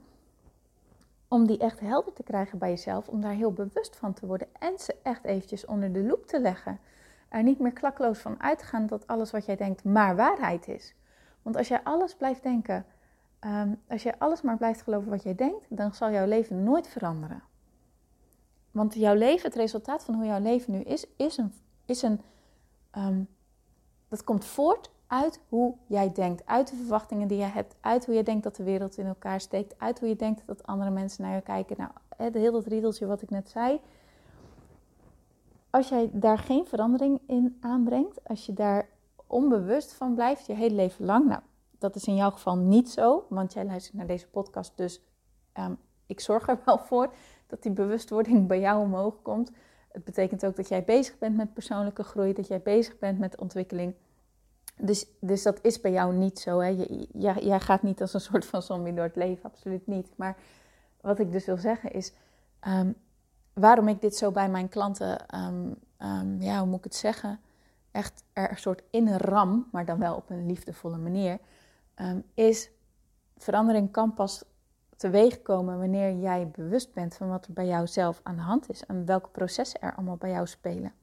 om 1.28 1.48
die 1.48 1.58
echt 1.58 1.80
helder 1.80 2.14
te 2.14 2.24
krijgen 2.24 2.58
bij 2.58 2.70
jezelf, 2.70 3.08
om 3.08 3.22
daar 3.22 3.34
heel 3.34 3.54
bewust 3.54 3.96
van 3.96 4.14
te 4.14 4.26
worden 4.26 4.48
en 4.60 4.80
ze 4.80 4.96
echt 5.04 5.24
eventjes 5.24 5.66
onder 5.66 5.94
de 5.94 6.04
loep 6.04 6.26
te 6.26 6.40
leggen. 6.40 6.80
Er 7.30 7.44
niet 7.44 7.60
meer 7.60 7.74
klakloos 7.74 8.20
van 8.20 8.42
uitgaan 8.42 8.88
dat 8.88 9.08
alles 9.08 9.32
wat 9.32 9.46
jij 9.46 9.56
denkt 9.56 9.84
maar 9.84 10.16
waarheid 10.16 10.68
is. 10.68 10.96
Want 11.42 11.56
als 11.56 11.68
jij 11.68 11.84
alles 11.84 12.16
blijft 12.16 12.44
denken, 12.44 12.86
ehm, 13.40 13.74
als 13.88 14.04
jij 14.04 14.16
alles 14.18 14.42
maar 14.42 14.58
blijft 14.58 14.82
geloven 14.82 15.10
wat 15.10 15.24
jij 15.24 15.36
denkt, 15.36 15.66
dan 15.70 15.94
zal 15.94 16.12
jouw 16.12 16.28
leven 16.28 16.64
nooit 16.64 16.88
veranderen. 16.88 17.44
Want 18.72 18.94
jouw 18.94 19.16
leven, 19.16 19.46
het 19.46 19.56
resultaat 19.56 20.04
van 20.04 20.14
hoe 20.16 20.26
jouw 20.26 20.42
leven 20.42 20.72
nu 20.72 20.80
is, 20.80 21.06
is 21.16 21.38
een. 21.38 21.54
Is 21.86 22.02
een 22.02 22.22
ehm, 22.92 23.22
dat 24.08 24.24
komt 24.24 24.46
voort 24.46 24.92
uit 25.08 25.40
hoe 25.50 25.76
jij 25.86 26.12
denkt, 26.12 26.46
uit 26.46 26.70
de 26.70 26.76
verwachtingen 26.76 27.28
die 27.28 27.38
je 27.38 27.44
hebt, 27.44 27.76
uit 27.80 28.06
hoe 28.06 28.16
je 28.16 28.24
denkt 28.24 28.44
dat 28.44 28.56
de 28.56 28.64
wereld 28.64 28.98
in 28.98 29.06
elkaar 29.06 29.42
steekt, 29.42 29.80
uit 29.80 30.00
hoe 30.00 30.10
je 30.10 30.16
denkt 30.16 30.44
dat 30.46 30.68
andere 30.68 30.90
mensen 30.92 31.24
naar 31.24 31.36
je 31.36 31.42
kijken. 31.42 31.76
Nou, 31.78 31.92
het 32.18 32.34
dat 32.34 32.66
riedeltje 32.66 33.06
wat 33.06 33.22
ik 33.22 33.30
net 33.30 33.50
zei. 33.50 33.82
Als 35.70 35.90
jij 35.90 36.10
daar 36.14 36.38
geen 36.38 36.66
verandering 36.68 37.22
in 37.28 37.58
aanbrengt, 37.62 38.24
als 38.24 38.46
je 38.46 38.54
daar 38.54 38.90
onbewust 39.28 39.94
van 39.94 40.16
blijft 40.16 40.46
je 40.46 40.54
hele 40.54 40.76
leven 40.76 41.06
lang, 41.06 41.28
nou, 41.28 41.42
dat 41.78 41.96
is 41.96 42.06
in 42.06 42.16
jouw 42.16 42.32
geval 42.32 42.56
niet 42.58 42.90
zo, 42.90 43.26
want 43.30 43.54
jij 43.54 43.66
luistert 43.66 43.96
naar 43.96 44.08
deze 44.08 44.28
podcast, 44.28 44.72
dus 44.76 45.02
ehm, 45.54 45.74
ik 46.06 46.20
zorg 46.20 46.48
er 46.48 46.60
wel 46.66 46.78
voor 46.78 47.14
dat 47.48 47.64
die 47.64 47.72
bewustwording 47.72 48.48
bij 48.48 48.60
jou 48.60 48.82
omhoog 48.82 49.22
komt. 49.22 49.52
Het 49.92 50.04
betekent 50.04 50.46
ook 50.46 50.56
dat 50.56 50.68
jij 50.68 50.84
bezig 50.84 51.18
bent 51.18 51.36
met 51.36 51.54
persoonlijke 51.54 52.04
groei, 52.04 52.34
dat 52.34 52.48
jij 52.48 52.62
bezig 52.62 52.98
bent 52.98 53.20
met 53.20 53.40
ontwikkeling. 53.40 53.96
Dus, 54.80 55.08
dus 55.20 55.44
dat 55.44 55.60
is 55.62 55.82
bij 55.82 55.92
jou 55.92 56.14
niet 56.14 56.40
zo. 56.40 56.60
Hè? 56.60 56.68
Jij, 57.12 57.44
jij 57.44 57.60
gaat 57.60 57.82
niet 57.82 58.02
als 58.02 58.14
een 58.14 58.22
soort 58.22 58.46
van 58.46 58.62
zombie 58.62 58.94
door 58.94 59.04
het 59.04 59.16
leven, 59.16 59.44
absoluut 59.44 59.88
niet. 59.88 60.10
Maar 60.16 60.38
wat 61.02 61.20
ik 61.20 61.32
dus 61.32 61.46
wil 61.46 61.58
zeggen 61.58 61.92
is, 61.92 62.14
ehm, 62.60 62.92
waarom 63.60 63.88
ik 63.88 64.02
dit 64.02 64.16
zo 64.16 64.32
bij 64.32 64.50
mijn 64.50 64.70
klanten, 64.70 65.36
um, 65.36 65.76
um, 66.00 66.42
ja, 66.42 66.60
hoe 66.60 66.68
moet 66.68 66.78
ik 66.78 66.84
het 66.84 66.96
zeggen, 66.96 67.40
echt 67.92 68.24
er 68.34 68.50
een 68.50 68.58
soort 68.58 68.84
inram, 68.90 69.68
maar 69.72 69.86
dan 69.86 70.00
wel 70.00 70.16
op 70.16 70.30
een 70.30 70.46
liefdevolle 70.46 70.98
manier, 70.98 71.40
is 72.34 72.70
verandering 73.38 73.92
kan 73.92 74.14
pas 74.14 74.44
teweeg 74.98 75.42
komen 75.42 75.80
wanneer 75.80 76.14
jij 76.16 76.48
bewust 76.48 76.94
bent 76.94 77.16
van 77.16 77.30
wat 77.30 77.46
er 77.46 77.54
bij 77.54 77.66
jou 77.66 77.88
zelf 77.88 78.20
aan 78.24 78.36
de 78.36 78.42
hand 78.42 78.70
is 78.70 78.86
en 78.86 79.06
welke 79.06 79.30
processen 79.30 79.82
er 79.82 79.96
allemaal 79.96 80.18
bij 80.18 80.30
jou 80.30 80.48
spelen. 80.48 80.94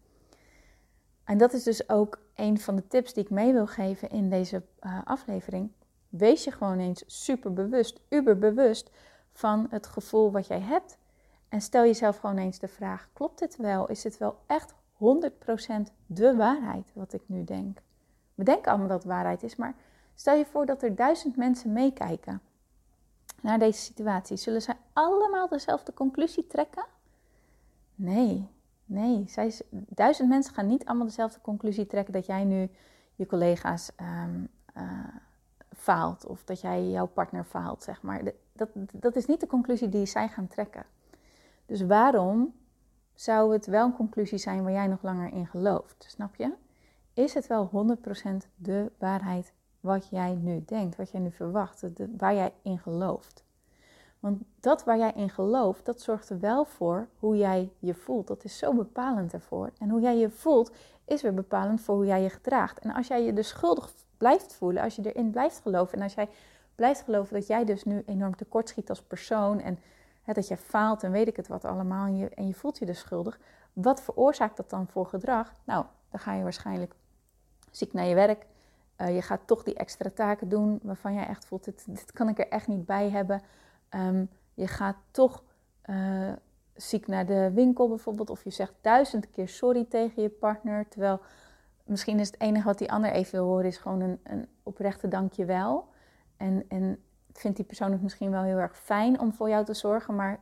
En 1.24 1.38
dat 1.38 1.52
is 1.52 1.62
dus 1.62 1.88
ook 1.88 2.18
een 2.34 2.60
van 2.60 2.76
de 2.76 2.86
tips 2.86 3.12
die 3.12 3.24
ik 3.24 3.30
mee 3.30 3.52
wil 3.52 3.66
geven 3.66 4.10
in 4.10 4.30
deze 4.30 4.62
uh, 4.80 4.98
aflevering. 5.04 5.70
Wees 6.08 6.44
je 6.44 6.50
gewoon 6.50 6.78
eens 6.78 7.04
super 7.06 7.52
bewust, 7.52 8.00
uberbewust 8.08 8.90
van 9.32 9.66
het 9.70 9.86
gevoel 9.86 10.32
wat 10.32 10.46
jij 10.46 10.60
hebt. 10.60 10.98
En 11.54 11.60
stel 11.60 11.84
jezelf 11.84 12.18
gewoon 12.18 12.38
eens 12.38 12.58
de 12.58 12.68
vraag: 12.68 13.08
klopt 13.12 13.38
dit 13.38 13.56
wel? 13.56 13.88
Is 13.88 14.02
dit 14.02 14.18
wel 14.18 14.38
echt 14.46 14.72
100% 14.72 14.76
de 16.06 16.36
waarheid 16.36 16.90
wat 16.94 17.12
ik 17.12 17.22
nu 17.26 17.44
denk? 17.44 17.82
We 18.34 18.44
denken 18.44 18.70
allemaal 18.70 18.88
dat 18.88 19.02
het 19.02 19.12
waarheid 19.12 19.42
is, 19.42 19.56
maar 19.56 19.74
stel 20.14 20.36
je 20.36 20.44
voor 20.44 20.66
dat 20.66 20.82
er 20.82 20.94
duizend 20.94 21.36
mensen 21.36 21.72
meekijken 21.72 22.40
naar 23.40 23.58
deze 23.58 23.80
situatie. 23.80 24.36
Zullen 24.36 24.62
zij 24.62 24.76
allemaal 24.92 25.48
dezelfde 25.48 25.92
conclusie 25.92 26.46
trekken? 26.46 26.84
Nee, 27.94 28.48
Nee, 28.84 29.24
zij, 29.28 29.60
duizend 29.70 30.28
mensen 30.28 30.54
gaan 30.54 30.66
niet 30.66 30.84
allemaal 30.84 31.06
dezelfde 31.06 31.40
conclusie 31.40 31.86
trekken 31.86 32.12
dat 32.12 32.26
jij 32.26 32.44
nu 32.44 32.70
je 33.14 33.26
collega's 33.26 33.90
um, 34.00 34.48
faalt 35.76 36.26
of 36.26 36.44
dat 36.44 36.60
jij 36.60 36.88
jouw 36.90 37.06
partner 37.06 37.44
faalt, 37.44 37.82
zeg 37.82 38.02
maar. 38.02 38.22
Dat, 38.52 38.68
dat 38.92 39.16
is 39.16 39.26
niet 39.26 39.40
de 39.40 39.46
conclusie 39.46 39.88
die 39.88 40.06
zij 40.06 40.28
gaan 40.28 40.48
trekken. 40.48 40.84
Dus 41.66 41.80
waarom 41.80 42.54
zou 43.14 43.52
het 43.52 43.66
wel 43.66 43.84
een 43.84 43.96
conclusie 43.96 44.38
zijn 44.38 44.62
waar 44.62 44.72
jij 44.72 44.86
nog 44.86 45.02
langer 45.02 45.32
in 45.32 45.46
gelooft? 45.46 46.04
Snap 46.08 46.34
je? 46.34 46.52
Is 47.14 47.34
het 47.34 47.46
wel 47.46 47.70
100% 48.44 48.50
de 48.54 48.92
waarheid 48.98 49.52
wat 49.80 50.08
jij 50.08 50.34
nu 50.34 50.62
denkt, 50.66 50.96
wat 50.96 51.10
jij 51.10 51.20
nu 51.20 51.30
verwacht, 51.30 51.84
waar 52.16 52.34
jij 52.34 52.52
in 52.62 52.78
gelooft? 52.78 53.44
Want 54.20 54.42
dat 54.60 54.84
waar 54.84 54.98
jij 54.98 55.12
in 55.14 55.30
gelooft, 55.30 55.84
dat 55.84 56.00
zorgt 56.00 56.30
er 56.30 56.40
wel 56.40 56.64
voor 56.64 57.08
hoe 57.18 57.36
jij 57.36 57.72
je 57.78 57.94
voelt. 57.94 58.26
Dat 58.26 58.44
is 58.44 58.58
zo 58.58 58.74
bepalend 58.74 59.32
ervoor. 59.32 59.70
En 59.78 59.88
hoe 59.88 60.00
jij 60.00 60.18
je 60.18 60.30
voelt, 60.30 60.72
is 61.04 61.22
weer 61.22 61.34
bepalend 61.34 61.80
voor 61.80 61.94
hoe 61.94 62.06
jij 62.06 62.22
je 62.22 62.30
gedraagt. 62.30 62.78
En 62.78 62.94
als 62.94 63.06
jij 63.06 63.24
je 63.24 63.32
dus 63.32 63.48
schuldig 63.48 63.92
blijft 64.16 64.54
voelen, 64.54 64.82
als 64.82 64.96
je 64.96 65.12
erin 65.12 65.30
blijft 65.30 65.60
geloven 65.60 65.96
en 65.98 66.02
als 66.02 66.14
jij 66.14 66.28
blijft 66.74 67.00
geloven 67.00 67.34
dat 67.34 67.46
jij 67.46 67.64
dus 67.64 67.84
nu 67.84 68.02
enorm 68.06 68.36
tekortschiet 68.36 68.88
als 68.88 69.02
persoon 69.02 69.60
en 69.60 69.78
hè, 70.24 70.32
dat 70.32 70.48
je 70.48 70.56
faalt 70.56 71.02
en 71.02 71.10
weet 71.10 71.28
ik 71.28 71.36
het 71.36 71.48
wat 71.48 71.64
allemaal 71.64 72.06
en 72.06 72.46
je, 72.46 72.54
voelt 72.54 72.78
je 72.78 72.86
dus 72.86 72.98
schuldig, 72.98 73.38
wat 73.72 74.02
veroorzaakt 74.02 74.56
dat 74.56 74.70
dan 74.70 74.86
voor 74.86 75.06
gedrag? 75.06 75.54
Nou, 75.64 75.84
dan 76.10 76.20
ga 76.20 76.34
je 76.34 76.42
waarschijnlijk 76.42 76.94
ziek 77.70 77.92
naar 77.92 78.06
je 78.06 78.14
werk. 78.14 78.46
Uh, 78.98 79.14
je 79.14 79.22
gaat 79.22 79.40
toch 79.44 79.62
die 79.62 79.74
extra 79.74 80.10
taken 80.14 80.48
doen 80.48 80.80
waarvan 80.82 81.14
jij 81.14 81.26
echt 81.26 81.46
voelt, 81.46 81.64
dit, 81.64 82.12
kan 82.12 82.28
ik 82.28 82.38
er 82.38 82.48
echt 82.48 82.66
niet 82.66 82.86
bij 82.86 83.10
hebben. 83.10 83.42
Um, 83.90 84.30
je 84.54 84.66
gaat 84.66 84.96
toch 85.10 85.42
uh, 85.86 86.32
ziek 86.74 87.06
naar 87.06 87.26
de 87.26 87.50
winkel 87.54 87.88
bijvoorbeeld, 87.88 88.30
of 88.30 88.44
je 88.44 88.50
zegt 88.50 88.74
duizend 88.80 89.30
keer 89.30 89.48
sorry 89.48 89.84
tegen 89.84 90.22
je 90.22 90.28
partner, 90.28 90.88
terwijl 90.88 91.20
misschien 91.84 92.20
is 92.20 92.26
het 92.26 92.40
enige 92.40 92.66
wat 92.66 92.78
die 92.78 92.92
ander 92.92 93.10
even 93.10 93.32
wil 93.32 93.44
horen, 93.44 93.64
is 93.64 93.76
gewoon 93.76 94.00
een, 94.00 94.20
een 94.22 94.48
oprechte 94.62 95.08
dankjewel. 95.08 95.88
En, 96.36 96.64
en 96.68 97.03
vindt 97.38 97.56
die 97.56 97.66
persoon 97.66 97.92
het 97.92 98.02
misschien 98.02 98.30
wel 98.30 98.42
heel 98.42 98.58
erg 98.58 98.76
fijn 98.76 99.20
om 99.20 99.32
voor 99.32 99.48
jou 99.48 99.64
te 99.64 99.74
zorgen, 99.74 100.14
maar 100.14 100.38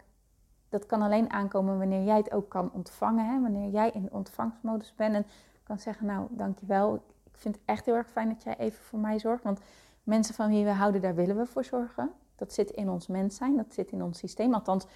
dat 0.69 0.87
kan 0.87 1.03
alleen 1.03 1.33
aankomen 1.33 1.79
wanneer 1.79 2.05
jij 2.05 2.17
het 2.17 2.33
ook 2.33 2.49
kan 2.49 2.73
ontvangen. 2.73 3.27
Hè? 3.27 3.41
Wanneer 3.41 3.71
jij 3.71 3.91
in 3.91 4.03
de 4.03 4.11
ontvangstmodus 4.11 4.95
bent 4.95 5.15
en 5.15 5.27
kan 5.63 5.79
zeggen, 5.79 6.07
nou 6.07 6.27
dankjewel, 6.31 6.95
ik 7.25 7.39
vind 7.39 7.55
het 7.55 7.65
echt 7.65 7.85
heel 7.85 7.95
erg 7.95 8.09
fijn 8.09 8.29
dat 8.29 8.43
jij 8.43 8.57
even 8.59 8.85
voor 8.85 8.99
mij 8.99 9.19
zorgt. 9.19 9.43
Want 9.43 9.61
mensen 10.03 10.35
van 10.35 10.49
wie 10.49 10.65
we 10.65 10.71
houden, 10.71 11.01
daar 11.01 11.15
willen 11.15 11.37
we 11.37 11.47
voor 11.47 11.65
zorgen. 11.65 12.11
Dat 12.37 12.53
zit 12.53 12.71
in 12.71 12.89
ons 12.89 13.07
mens 13.07 13.37
zijn, 13.37 13.57
dat 13.57 13.75
zit 13.75 13.91
in 13.91 14.03
ons 14.03 14.19
systeem. 14.19 14.55
Althans, 14.55 14.87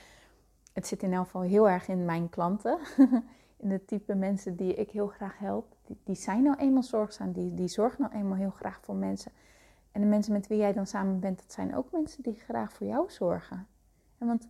het 0.72 0.86
zit 0.86 1.02
in 1.02 1.12
elk 1.12 1.24
geval 1.24 1.42
heel 1.42 1.68
erg 1.68 1.88
in 1.88 2.04
mijn 2.04 2.28
klanten. 2.28 2.78
in 3.56 3.68
de 3.68 3.84
type 3.84 4.14
mensen 4.14 4.56
die 4.56 4.74
ik 4.74 4.90
heel 4.90 5.06
graag 5.06 5.38
help. 5.38 5.76
Die, 5.84 5.98
die 6.04 6.16
zijn 6.16 6.42
nou 6.42 6.56
eenmaal 6.56 6.82
zorgzaam, 6.82 7.32
die, 7.32 7.54
die 7.54 7.68
zorgen 7.68 8.02
nou 8.02 8.14
eenmaal 8.14 8.36
heel 8.36 8.50
graag 8.50 8.80
voor 8.82 8.94
mensen. 8.94 9.32
En 9.96 10.02
de 10.02 10.08
mensen 10.08 10.32
met 10.32 10.46
wie 10.46 10.58
jij 10.58 10.72
dan 10.72 10.86
samen 10.86 11.20
bent, 11.20 11.38
dat 11.38 11.52
zijn 11.52 11.76
ook 11.76 11.92
mensen 11.92 12.22
die 12.22 12.34
graag 12.34 12.72
voor 12.72 12.86
jou 12.86 13.10
zorgen. 13.10 13.66
En 14.18 14.26
want 14.26 14.48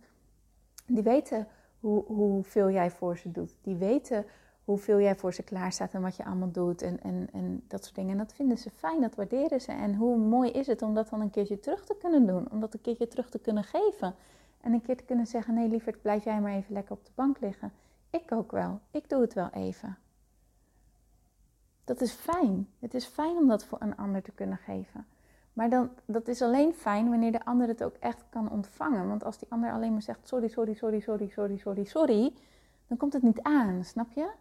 die 0.85 1.03
weten 1.03 1.47
hoe, 1.79 2.03
hoeveel 2.05 2.71
jij 2.71 2.91
voor 2.91 3.17
ze 3.17 3.31
doet. 3.31 3.55
Die 3.61 3.75
weten 3.75 4.25
hoeveel 4.63 4.99
jij 4.99 5.15
voor 5.15 5.33
ze 5.33 5.43
klaar 5.43 5.71
staat 5.71 5.93
en 5.93 6.01
wat 6.01 6.15
je 6.15 6.25
allemaal 6.25 6.51
doet 6.51 6.81
en, 6.81 7.01
en, 7.01 7.27
en 7.33 7.63
dat 7.67 7.83
soort 7.83 7.95
dingen. 7.95 8.11
En 8.11 8.17
dat 8.17 8.33
vinden 8.33 8.57
ze 8.57 8.69
fijn, 8.69 9.01
dat 9.01 9.15
waarderen 9.15 9.61
ze. 9.61 9.71
En 9.71 9.95
hoe 9.95 10.17
mooi 10.17 10.51
is 10.51 10.67
het 10.67 10.81
om 10.81 10.93
dat 10.93 11.09
dan 11.09 11.21
een 11.21 11.29
keertje 11.29 11.59
terug 11.59 11.85
te 11.85 11.95
kunnen 11.99 12.25
doen, 12.25 12.51
om 12.51 12.59
dat 12.59 12.73
een 12.73 12.81
keertje 12.81 13.07
terug 13.07 13.29
te 13.29 13.39
kunnen 13.39 13.63
geven. 13.63 14.15
En 14.61 14.73
een 14.73 14.81
keer 14.81 14.97
te 14.97 15.03
kunnen 15.03 15.27
zeggen, 15.27 15.53
nee 15.53 15.67
lieverd, 15.67 16.01
blijf 16.01 16.23
jij 16.23 16.41
maar 16.41 16.53
even 16.53 16.73
lekker 16.73 16.95
op 16.95 17.05
de 17.05 17.11
bank 17.15 17.39
liggen. 17.39 17.71
Ik 18.09 18.31
ook 18.31 18.51
wel, 18.51 18.79
ik 18.91 19.09
doe 19.09 19.21
het 19.21 19.33
wel 19.33 19.49
even. 19.49 19.97
Dat 21.83 22.01
is 22.01 22.11
fijn. 22.11 22.67
Het 22.79 22.93
is 22.93 23.05
fijn 23.05 23.35
om 23.35 23.47
dat 23.47 23.65
voor 23.65 23.81
een 23.81 23.97
ander 23.97 24.21
te 24.21 24.31
kunnen 24.31 24.57
geven. 24.57 25.05
Maar 25.57 25.69
dan, 25.69 25.89
dat 26.05 26.27
is 26.27 26.41
alleen 26.41 26.73
fijn 26.73 27.09
wanneer 27.09 27.31
de 27.31 27.45
ander 27.45 27.67
het 27.67 27.83
ook 27.83 27.95
echt 27.99 28.23
kan 28.29 28.49
ontvangen. 28.49 29.07
Want 29.07 29.23
als 29.23 29.37
die 29.37 29.47
ander 29.51 29.71
alleen 29.71 29.91
maar 29.91 30.01
zegt 30.01 30.27
sorry, 30.27 30.47
sorry, 30.47 30.73
sorry, 30.73 30.99
sorry, 30.99 31.29
sorry, 31.29 31.57
sorry, 31.57 31.83
sorry, 31.83 32.33
dan 32.87 32.97
komt 32.97 33.13
het 33.13 33.21
niet 33.21 33.41
aan, 33.41 33.83
snap 33.83 34.11
je? 34.11 34.31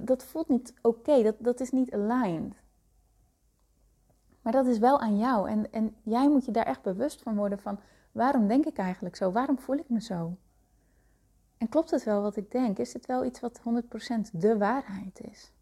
dat 0.00 0.24
voelt 0.24 0.48
niet 0.48 0.74
oké, 0.82 1.22
dat, 1.22 1.34
dat 1.38 1.60
is 1.60 1.70
niet 1.70 1.92
aligned. 1.92 2.54
Maar 4.42 4.52
dat 4.52 4.66
is 4.66 4.78
wel 4.78 5.00
aan 5.00 5.18
jou. 5.18 5.48
En, 5.48 5.72
en 5.72 5.96
jij 6.02 6.28
moet 6.28 6.44
je 6.44 6.52
daar 6.52 6.66
echt 6.66 6.82
bewust 6.82 7.22
van 7.22 7.36
worden 7.36 7.58
van 7.58 7.78
waarom 8.12 8.48
denk 8.48 8.64
ik 8.64 8.76
eigenlijk 8.76 9.16
zo? 9.16 9.32
Waarom 9.32 9.58
voel 9.58 9.76
ik 9.76 9.88
me 9.88 10.00
zo? 10.00 10.36
En 11.58 11.68
klopt 11.68 11.90
het 11.90 12.04
wel 12.04 12.22
wat 12.22 12.36
ik 12.36 12.50
denk? 12.50 12.78
Is 12.78 12.92
het 12.92 13.06
wel 13.06 13.24
iets 13.24 13.40
wat 13.40 13.60
100% 13.60 13.62
de 14.32 14.58
waarheid 14.58 15.20
is? 15.20 15.52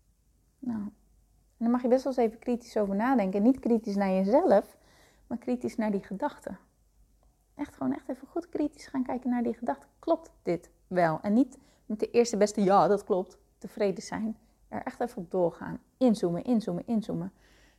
Nou, 0.59 0.91
en 1.63 1.69
dan 1.69 1.77
mag 1.77 1.83
je 1.83 1.89
best 1.89 2.05
wel 2.05 2.13
eens 2.13 2.23
even 2.23 2.39
kritisch 2.39 2.77
over 2.77 2.95
nadenken. 2.95 3.43
Niet 3.43 3.59
kritisch 3.59 3.95
naar 3.97 4.11
jezelf, 4.11 4.77
maar 5.27 5.39
kritisch 5.39 5.77
naar 5.77 5.91
die 5.91 6.03
gedachten. 6.03 6.59
Echt 7.55 7.77
gewoon 7.77 7.95
echt 7.95 8.09
even 8.09 8.29
goed 8.29 8.49
kritisch 8.49 8.87
gaan 8.87 9.03
kijken 9.03 9.31
naar 9.31 9.43
die 9.43 9.55
gedachten. 9.55 9.89
Klopt 9.99 10.31
dit 10.43 10.71
wel? 10.87 11.19
En 11.21 11.33
niet 11.33 11.59
met 11.87 12.01
de 12.01 12.11
eerste 12.11 12.37
beste 12.37 12.63
ja, 12.63 12.89
dat 12.89 13.05
klopt 13.05 13.39
tevreden 13.59 14.03
zijn. 14.03 14.37
Er 14.69 14.83
echt 14.83 15.01
even 15.01 15.23
op 15.23 15.31
doorgaan. 15.31 15.81
Inzoomen, 15.97 16.45
inzoomen, 16.45 16.87
inzoomen. 16.87 17.33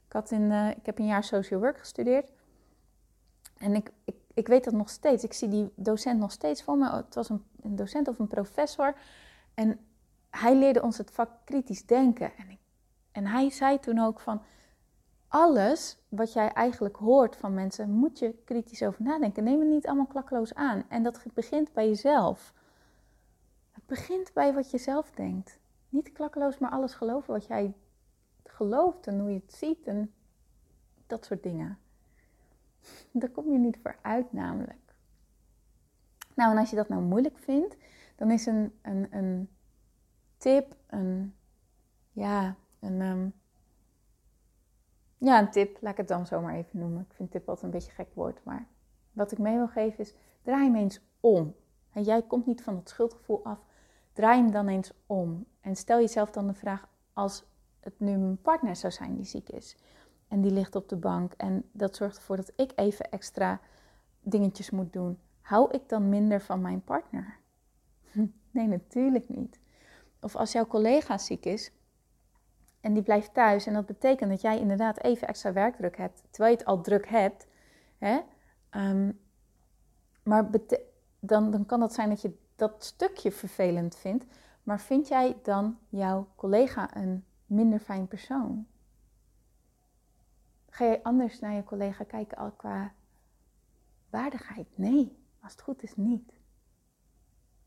Ik, 0.05 0.13
had 0.13 0.31
in, 0.31 0.41
uh, 0.41 0.69
ik 0.69 0.85
heb 0.85 0.99
een 0.99 1.05
jaar 1.05 1.23
social 1.23 1.59
work 1.59 1.77
gestudeerd. 1.77 2.31
En 3.57 3.75
ik, 3.75 3.91
ik, 4.05 4.15
ik 4.33 4.47
weet 4.47 4.63
dat 4.63 4.73
nog 4.73 4.89
steeds. 4.89 5.23
Ik 5.23 5.33
zie 5.33 5.49
die 5.49 5.71
docent 5.75 6.19
nog 6.19 6.31
steeds 6.31 6.63
voor 6.63 6.77
me. 6.77 6.95
Het 6.95 7.15
was 7.15 7.29
een, 7.29 7.43
een 7.61 7.75
docent 7.75 8.07
of 8.07 8.19
een 8.19 8.27
professor. 8.27 8.95
En 9.53 9.79
hij 10.29 10.55
leerde 10.55 10.81
ons 10.81 10.97
het 10.97 11.11
vak 11.11 11.29
kritisch 11.43 11.85
denken. 11.85 12.31
En, 12.37 12.49
ik, 12.49 12.61
en 13.13 13.25
hij 13.25 13.49
zei 13.49 13.79
toen 13.79 13.99
ook 13.99 14.19
van... 14.19 14.41
alles 15.27 15.97
wat 16.09 16.33
jij 16.33 16.51
eigenlijk 16.51 16.95
hoort 16.95 17.35
van 17.35 17.53
mensen, 17.53 17.89
moet 17.89 18.19
je 18.19 18.41
kritisch 18.45 18.83
over 18.83 19.03
nadenken. 19.03 19.43
Neem 19.43 19.59
het 19.59 19.69
niet 19.69 19.87
allemaal 19.87 20.05
klakkeloos 20.05 20.53
aan. 20.53 20.83
En 20.89 21.03
dat 21.03 21.23
begint 21.33 21.73
bij 21.73 21.87
jezelf. 21.87 22.53
Het 23.71 23.85
begint 23.85 24.33
bij 24.33 24.53
wat 24.53 24.71
je 24.71 24.77
zelf 24.77 25.11
denkt. 25.11 25.59
Niet 25.89 26.11
klakkeloos, 26.11 26.57
maar 26.57 26.71
alles 26.71 26.93
geloven 26.93 27.33
wat 27.33 27.45
jij 27.45 27.73
gelooft 28.43 29.07
en 29.07 29.19
hoe 29.19 29.29
je 29.29 29.41
het 29.45 29.53
ziet 29.53 29.87
en 29.87 30.13
dat 31.07 31.25
soort 31.25 31.43
dingen. 31.43 31.77
Daar 33.11 33.29
kom 33.29 33.51
je 33.51 33.57
niet 33.57 33.77
voor 33.81 33.95
uit, 34.01 34.33
namelijk. 34.33 34.95
Nou, 36.35 36.51
en 36.51 36.57
als 36.57 36.69
je 36.69 36.75
dat 36.75 36.89
nou 36.89 37.01
moeilijk 37.01 37.37
vindt, 37.37 37.77
dan 38.15 38.31
is 38.31 38.45
een, 38.45 38.79
een, 38.81 39.07
een 39.11 39.49
tip, 40.37 40.75
een, 40.87 41.35
ja, 42.11 42.55
ehm, 43.01 43.27
ja, 45.17 45.39
een 45.39 45.51
tip, 45.51 45.77
laat 45.81 45.91
ik 45.91 45.97
het 45.97 46.07
dan 46.07 46.25
zomaar 46.25 46.55
even 46.55 46.79
noemen. 46.79 47.01
Ik 47.09 47.13
vind 47.15 47.31
tip 47.31 47.49
altijd 47.49 47.65
een 47.65 47.79
beetje 47.79 47.91
gek 47.91 48.09
woord, 48.13 48.43
maar 48.43 48.67
wat 49.11 49.31
ik 49.31 49.37
mee 49.37 49.55
wil 49.55 49.67
geven 49.67 49.99
is, 49.99 50.15
draai 50.41 50.63
hem 50.63 50.75
eens 50.75 51.01
om. 51.19 51.55
En 51.91 52.03
jij 52.03 52.21
komt 52.21 52.45
niet 52.45 52.63
van 52.63 52.75
het 52.75 52.89
schuldgevoel 52.89 53.43
af, 53.43 53.59
draai 54.13 54.41
hem 54.41 54.51
dan 54.51 54.67
eens 54.67 54.91
om. 55.05 55.45
En 55.61 55.75
stel 55.75 55.99
jezelf 55.99 56.31
dan 56.31 56.47
de 56.47 56.53
vraag, 56.53 56.87
als 57.13 57.43
het 57.79 57.99
nu 57.99 58.17
mijn 58.17 58.41
partner 58.41 58.75
zou 58.75 58.93
zijn 58.93 59.15
die 59.15 59.25
ziek 59.25 59.49
is 59.49 59.77
en 60.27 60.41
die 60.41 60.51
ligt 60.51 60.75
op 60.75 60.89
de 60.89 60.95
bank 60.95 61.33
en 61.33 61.69
dat 61.71 61.95
zorgt 61.95 62.17
ervoor 62.17 62.35
dat 62.35 62.51
ik 62.55 62.71
even 62.75 63.11
extra 63.11 63.59
dingetjes 64.19 64.69
moet 64.69 64.93
doen, 64.93 65.19
hou 65.41 65.71
ik 65.71 65.89
dan 65.89 66.09
minder 66.09 66.41
van 66.41 66.61
mijn 66.61 66.83
partner? 66.83 67.37
Nee, 68.51 68.67
natuurlijk 68.67 69.29
niet. 69.29 69.59
Of 70.21 70.35
als 70.35 70.51
jouw 70.51 70.65
collega 70.65 71.17
ziek 71.17 71.45
is 71.45 71.71
en 72.83 72.93
die 72.93 73.03
blijft 73.03 73.33
thuis 73.33 73.65
en 73.65 73.73
dat 73.73 73.85
betekent 73.85 74.29
dat 74.29 74.41
jij 74.41 74.59
inderdaad 74.59 75.03
even 75.03 75.27
extra 75.27 75.53
werkdruk 75.53 75.97
hebt, 75.97 76.23
terwijl 76.29 76.51
je 76.53 76.59
het 76.59 76.67
al 76.67 76.81
druk 76.81 77.07
hebt, 77.07 77.47
hè? 77.97 78.19
Ehm, 78.69 79.11
maar 80.23 80.49
dan, 81.19 81.51
dan 81.51 81.65
kan 81.65 81.81
het 81.81 81.93
zijn 81.93 82.09
dat 82.09 82.21
je 82.21 82.37
dat 82.55 82.83
stukje 82.83 83.31
vervelend 83.31 83.95
vindt, 83.95 84.25
maar 84.63 84.79
vind 84.79 85.07
jij 85.07 85.37
dan 85.43 85.79
jouw 85.89 86.27
collega 86.35 86.95
een 86.95 87.25
minder 87.45 87.79
fijn 87.79 88.07
persoon? 88.07 88.67
Ga 90.69 90.85
je 90.85 91.03
anders 91.03 91.39
naar 91.39 91.53
je 91.53 91.63
collega 91.63 92.03
kijken 92.03 92.37
al 92.37 92.51
qua 92.51 92.93
waardigheid? 94.09 94.67
Nee, 94.75 95.17
als 95.41 95.51
het 95.51 95.61
goed 95.61 95.83
is 95.83 95.95
niet. 95.95 96.33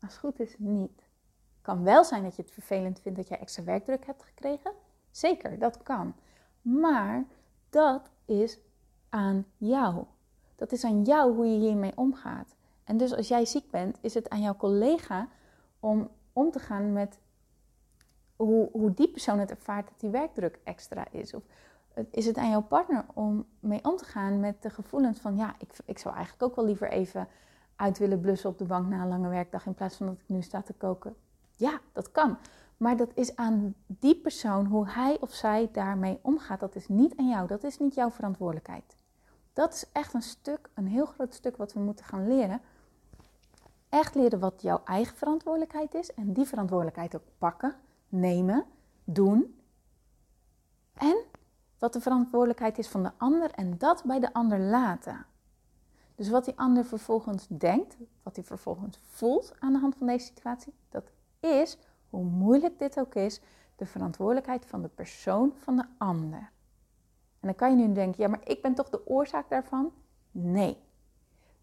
Als 0.01 0.11
het 0.11 0.19
goed 0.19 0.39
is 0.39 0.55
niet. 0.57 1.09
Kan 1.61 1.83
wel 1.83 2.03
zijn 2.03 2.23
dat 2.23 2.35
je 2.35 2.41
het 2.41 2.51
vervelend 2.51 2.99
vindt 2.99 3.17
dat 3.17 3.27
jij 3.27 3.39
extra 3.39 3.63
werkdruk 3.63 4.05
hebt 4.05 4.23
gekregen. 4.23 4.71
Zeker, 5.17 5.59
dat 5.59 5.83
kan. 5.83 6.13
Maar 6.61 7.25
dat 7.69 8.09
is 8.25 8.59
aan 9.09 9.45
jou. 9.57 10.03
Dat 10.55 10.71
is 10.71 10.83
aan 10.83 11.03
jou 11.03 11.35
hoe 11.35 11.45
je 11.45 11.59
hiermee 11.59 11.91
omgaat. 11.95 12.55
En 12.83 12.97
dus 12.97 13.15
als 13.15 13.27
jij 13.27 13.45
ziek 13.45 13.71
bent, 13.71 13.97
is 14.01 14.13
het 14.13 14.29
aan 14.29 14.41
jouw 14.41 14.55
collega 14.55 15.27
om 15.79 16.09
om 16.33 16.51
te 16.51 16.59
gaan 16.59 16.93
met 16.93 17.19
hoe, 18.35 18.69
hoe 18.71 18.93
die 18.93 19.09
persoon 19.09 19.39
het 19.39 19.49
ervaart 19.49 19.87
dat 19.87 19.99
die 19.99 20.09
werkdruk 20.09 20.59
extra 20.63 21.05
is. 21.11 21.33
Of 21.33 21.43
is 22.11 22.25
het 22.25 22.37
aan 22.37 22.49
jouw 22.49 22.61
partner 22.61 23.05
om 23.13 23.45
mee 23.59 23.83
om 23.83 23.95
te 23.95 24.05
gaan 24.05 24.39
met 24.39 24.61
de 24.61 24.69
gevoelens 24.69 25.19
van 25.19 25.35
ja, 25.35 25.55
ik, 25.59 25.73
ik 25.85 25.99
zou 25.99 26.15
eigenlijk 26.15 26.43
ook 26.43 26.55
wel 26.55 26.65
liever 26.65 26.89
even 26.89 27.27
uit 27.75 27.97
willen 27.97 28.19
blussen 28.19 28.49
op 28.49 28.57
de 28.57 28.65
bank 28.65 28.87
na 28.87 29.01
een 29.01 29.07
lange 29.07 29.29
werkdag 29.29 29.65
in 29.65 29.73
plaats 29.73 29.95
van 29.95 30.05
dat 30.05 30.15
ik 30.15 30.29
nu 30.29 30.41
sta 30.41 30.61
te 30.61 30.73
koken. 30.73 31.15
Ja, 31.55 31.79
dat 31.91 32.11
kan. 32.11 32.37
Maar 32.77 32.97
dat 32.97 33.11
is 33.13 33.35
aan 33.35 33.75
die 33.87 34.15
persoon 34.15 34.65
hoe 34.65 34.89
hij 34.89 35.17
of 35.19 35.33
zij 35.33 35.69
daarmee 35.71 36.19
omgaat. 36.21 36.59
Dat 36.59 36.75
is 36.75 36.87
niet 36.87 37.17
aan 37.17 37.29
jou. 37.29 37.47
Dat 37.47 37.63
is 37.63 37.77
niet 37.79 37.95
jouw 37.95 38.09
verantwoordelijkheid. 38.09 38.95
Dat 39.53 39.73
is 39.73 39.85
echt 39.91 40.13
een 40.13 40.21
stuk, 40.21 40.69
een 40.73 40.87
heel 40.87 41.05
groot 41.05 41.33
stuk 41.33 41.57
wat 41.57 41.73
we 41.73 41.79
moeten 41.79 42.05
gaan 42.05 42.27
leren. 42.27 42.61
Echt 43.89 44.15
leren 44.15 44.39
wat 44.39 44.61
jouw 44.61 44.81
eigen 44.85 45.17
verantwoordelijkheid 45.17 45.93
is. 45.93 46.13
En 46.13 46.33
die 46.33 46.45
verantwoordelijkheid 46.45 47.15
ook 47.15 47.27
pakken, 47.37 47.75
nemen, 48.09 48.65
doen. 49.03 49.59
En 50.93 51.17
wat 51.79 51.93
de 51.93 52.01
verantwoordelijkheid 52.01 52.77
is 52.77 52.87
van 52.87 53.03
de 53.03 53.11
ander 53.17 53.51
en 53.51 53.77
dat 53.77 54.03
bij 54.03 54.19
de 54.19 54.33
ander 54.33 54.59
laten. 54.59 55.25
Dus 56.15 56.29
wat 56.29 56.45
die 56.45 56.57
ander 56.57 56.85
vervolgens 56.85 57.47
denkt, 57.47 57.97
wat 58.23 58.35
hij 58.35 58.45
vervolgens 58.45 58.99
voelt 59.03 59.53
aan 59.59 59.73
de 59.73 59.79
hand 59.79 59.95
van 59.95 60.07
deze 60.07 60.25
situatie, 60.25 60.73
dat 60.89 61.11
is, 61.39 61.77
hoe 62.09 62.23
moeilijk 62.23 62.79
dit 62.79 62.99
ook 62.99 63.15
is, 63.15 63.41
de 63.75 63.85
verantwoordelijkheid 63.85 64.65
van 64.65 64.81
de 64.81 64.87
persoon 64.87 65.53
van 65.55 65.75
de 65.75 65.85
ander. 65.97 66.51
En 67.39 67.47
dan 67.47 67.55
kan 67.55 67.69
je 67.69 67.87
nu 67.87 67.93
denken, 67.93 68.23
ja, 68.23 68.29
maar 68.29 68.47
ik 68.49 68.61
ben 68.61 68.73
toch 68.73 68.89
de 68.89 69.07
oorzaak 69.07 69.49
daarvan? 69.49 69.91
Nee. 70.31 70.77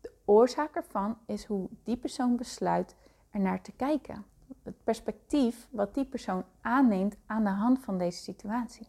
De 0.00 0.12
oorzaak 0.24 0.74
ervan 0.74 1.18
is 1.26 1.44
hoe 1.44 1.68
die 1.82 1.96
persoon 1.96 2.36
besluit 2.36 2.96
er 3.30 3.40
naar 3.40 3.62
te 3.62 3.72
kijken. 3.72 4.24
Het 4.62 4.84
perspectief 4.84 5.68
wat 5.70 5.94
die 5.94 6.04
persoon 6.04 6.44
aanneemt 6.60 7.16
aan 7.26 7.44
de 7.44 7.50
hand 7.50 7.78
van 7.78 7.98
deze 7.98 8.22
situatie. 8.22 8.88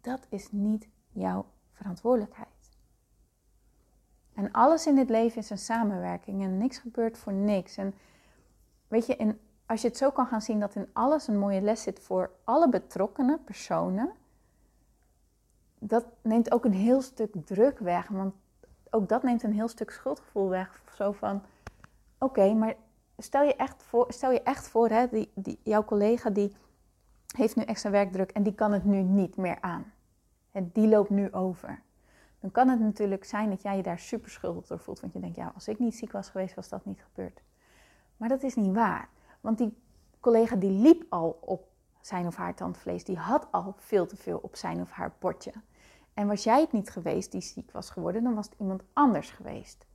Dat 0.00 0.26
is 0.28 0.52
niet 0.52 0.88
jouw 1.12 1.46
verantwoordelijkheid. 1.72 2.48
En 4.34 4.52
alles 4.52 4.86
in 4.86 4.94
dit 4.94 5.08
leven 5.08 5.38
is 5.38 5.50
een 5.50 5.58
samenwerking 5.58 6.42
en 6.42 6.58
niks 6.58 6.78
gebeurt 6.78 7.18
voor 7.18 7.32
niks. 7.32 7.76
En 7.76 7.94
weet 8.88 9.06
je, 9.06 9.16
in, 9.16 9.40
als 9.70 9.82
je 9.82 9.88
het 9.88 9.96
zo 9.96 10.10
kan 10.10 10.26
gaan 10.26 10.42
zien 10.42 10.60
dat 10.60 10.74
in 10.74 10.88
alles 10.92 11.28
een 11.28 11.38
mooie 11.38 11.60
les 11.60 11.82
zit 11.82 12.00
voor 12.00 12.30
alle 12.44 12.68
betrokkenen 12.68 13.44
personen, 13.44 14.12
dat 15.78 16.06
neemt 16.22 16.52
ook 16.52 16.64
een 16.64 16.72
heel 16.72 17.02
stuk 17.02 17.34
druk 17.44 17.78
weg. 17.78 18.08
Want 18.08 18.34
ook 18.90 19.08
dat 19.08 19.22
neemt 19.22 19.42
een 19.42 19.52
heel 19.52 19.68
stuk 19.68 19.90
schuldgevoel 19.90 20.48
weg. 20.48 20.82
Zo 20.94 21.12
van, 21.12 21.42
oké, 22.18 22.52
maar 22.54 22.74
stel 23.18 23.42
je 23.42 23.56
echt 23.56 23.82
voor, 23.82 24.12
stel 24.12 24.30
je 24.30 24.42
echt 24.42 24.68
voor 24.68 24.88
hè, 24.88 25.08
die, 25.08 25.30
die, 25.34 25.58
jouw 25.62 25.84
collega 25.84 26.30
die 26.30 26.56
heeft 27.36 27.56
nu 27.56 27.62
extra 27.62 27.90
werkdruk 27.90 28.30
en 28.30 28.42
die 28.42 28.54
kan 28.54 28.72
het 28.72 28.84
nu 28.84 29.02
niet 29.02 29.36
meer 29.36 29.60
aan. 29.60 29.92
En 30.52 30.70
die 30.72 30.88
loopt 30.88 31.10
nu 31.10 31.32
over 31.32 31.82
dan 32.40 32.50
kan 32.50 32.68
het 32.68 32.80
natuurlijk 32.80 33.24
zijn 33.24 33.50
dat 33.50 33.62
jij 33.62 33.76
je 33.76 33.82
daar 33.82 33.98
super 33.98 34.30
schuldig 34.30 34.66
door 34.66 34.78
voelt. 34.78 35.00
Want 35.00 35.12
je 35.12 35.20
denkt, 35.20 35.36
ja, 35.36 35.52
als 35.54 35.68
ik 35.68 35.78
niet 35.78 35.94
ziek 35.94 36.12
was 36.12 36.30
geweest, 36.30 36.54
was 36.54 36.68
dat 36.68 36.84
niet 36.84 37.02
gebeurd. 37.02 37.42
Maar 38.16 38.28
dat 38.28 38.42
is 38.42 38.54
niet 38.54 38.74
waar. 38.74 39.08
Want 39.40 39.58
die 39.58 39.76
collega 40.20 40.56
die 40.56 40.70
liep 40.70 41.04
al 41.08 41.38
op 41.40 41.68
zijn 42.00 42.26
of 42.26 42.36
haar 42.36 42.54
tandvlees. 42.54 43.04
Die 43.04 43.16
had 43.18 43.46
al 43.50 43.74
veel 43.76 44.06
te 44.06 44.16
veel 44.16 44.38
op 44.42 44.56
zijn 44.56 44.80
of 44.80 44.90
haar 44.90 45.12
bordje. 45.18 45.52
En 46.14 46.26
was 46.26 46.44
jij 46.44 46.60
het 46.60 46.72
niet 46.72 46.90
geweest 46.90 47.32
die 47.32 47.40
ziek 47.40 47.70
was 47.72 47.90
geworden, 47.90 48.22
dan 48.22 48.34
was 48.34 48.46
het 48.46 48.54
iemand 48.58 48.82
anders 48.92 49.30
geweest. 49.30 49.86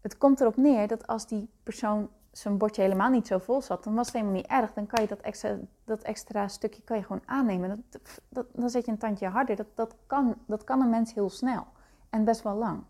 Het 0.00 0.18
komt 0.18 0.40
erop 0.40 0.56
neer 0.56 0.88
dat 0.88 1.06
als 1.06 1.26
die 1.26 1.48
persoon 1.62 2.08
zijn 2.30 2.58
bordje 2.58 2.82
helemaal 2.82 3.10
niet 3.10 3.26
zo 3.26 3.38
vol 3.38 3.62
zat, 3.62 3.84
dan 3.84 3.94
was 3.94 4.06
het 4.06 4.14
helemaal 4.14 4.36
niet 4.36 4.46
erg. 4.46 4.72
Dan 4.72 4.86
kan 4.86 5.02
je 5.02 5.08
dat 5.08 5.20
extra, 5.20 5.58
dat 5.84 6.02
extra 6.02 6.48
stukje 6.48 6.82
kan 6.82 6.96
je 6.96 7.02
gewoon 7.02 7.22
aannemen. 7.24 7.84
Dat, 8.28 8.46
dan 8.52 8.70
zet 8.70 8.84
je 8.84 8.90
een 8.90 8.98
tandje 8.98 9.28
harder. 9.28 9.56
Dat, 9.56 9.66
dat, 9.74 9.94
kan, 10.06 10.34
dat 10.46 10.64
kan 10.64 10.80
een 10.80 10.90
mens 10.90 11.14
heel 11.14 11.30
snel 11.30 11.66
en 12.10 12.24
best 12.24 12.42
wel 12.42 12.54
lang. 12.54 12.82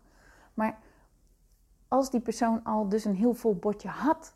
Maar 0.53 0.79
als 1.87 2.09
die 2.09 2.19
persoon 2.21 2.63
al 2.63 2.89
dus 2.89 3.05
een 3.05 3.15
heel 3.15 3.33
vol 3.33 3.55
bordje 3.55 3.89
had, 3.89 4.34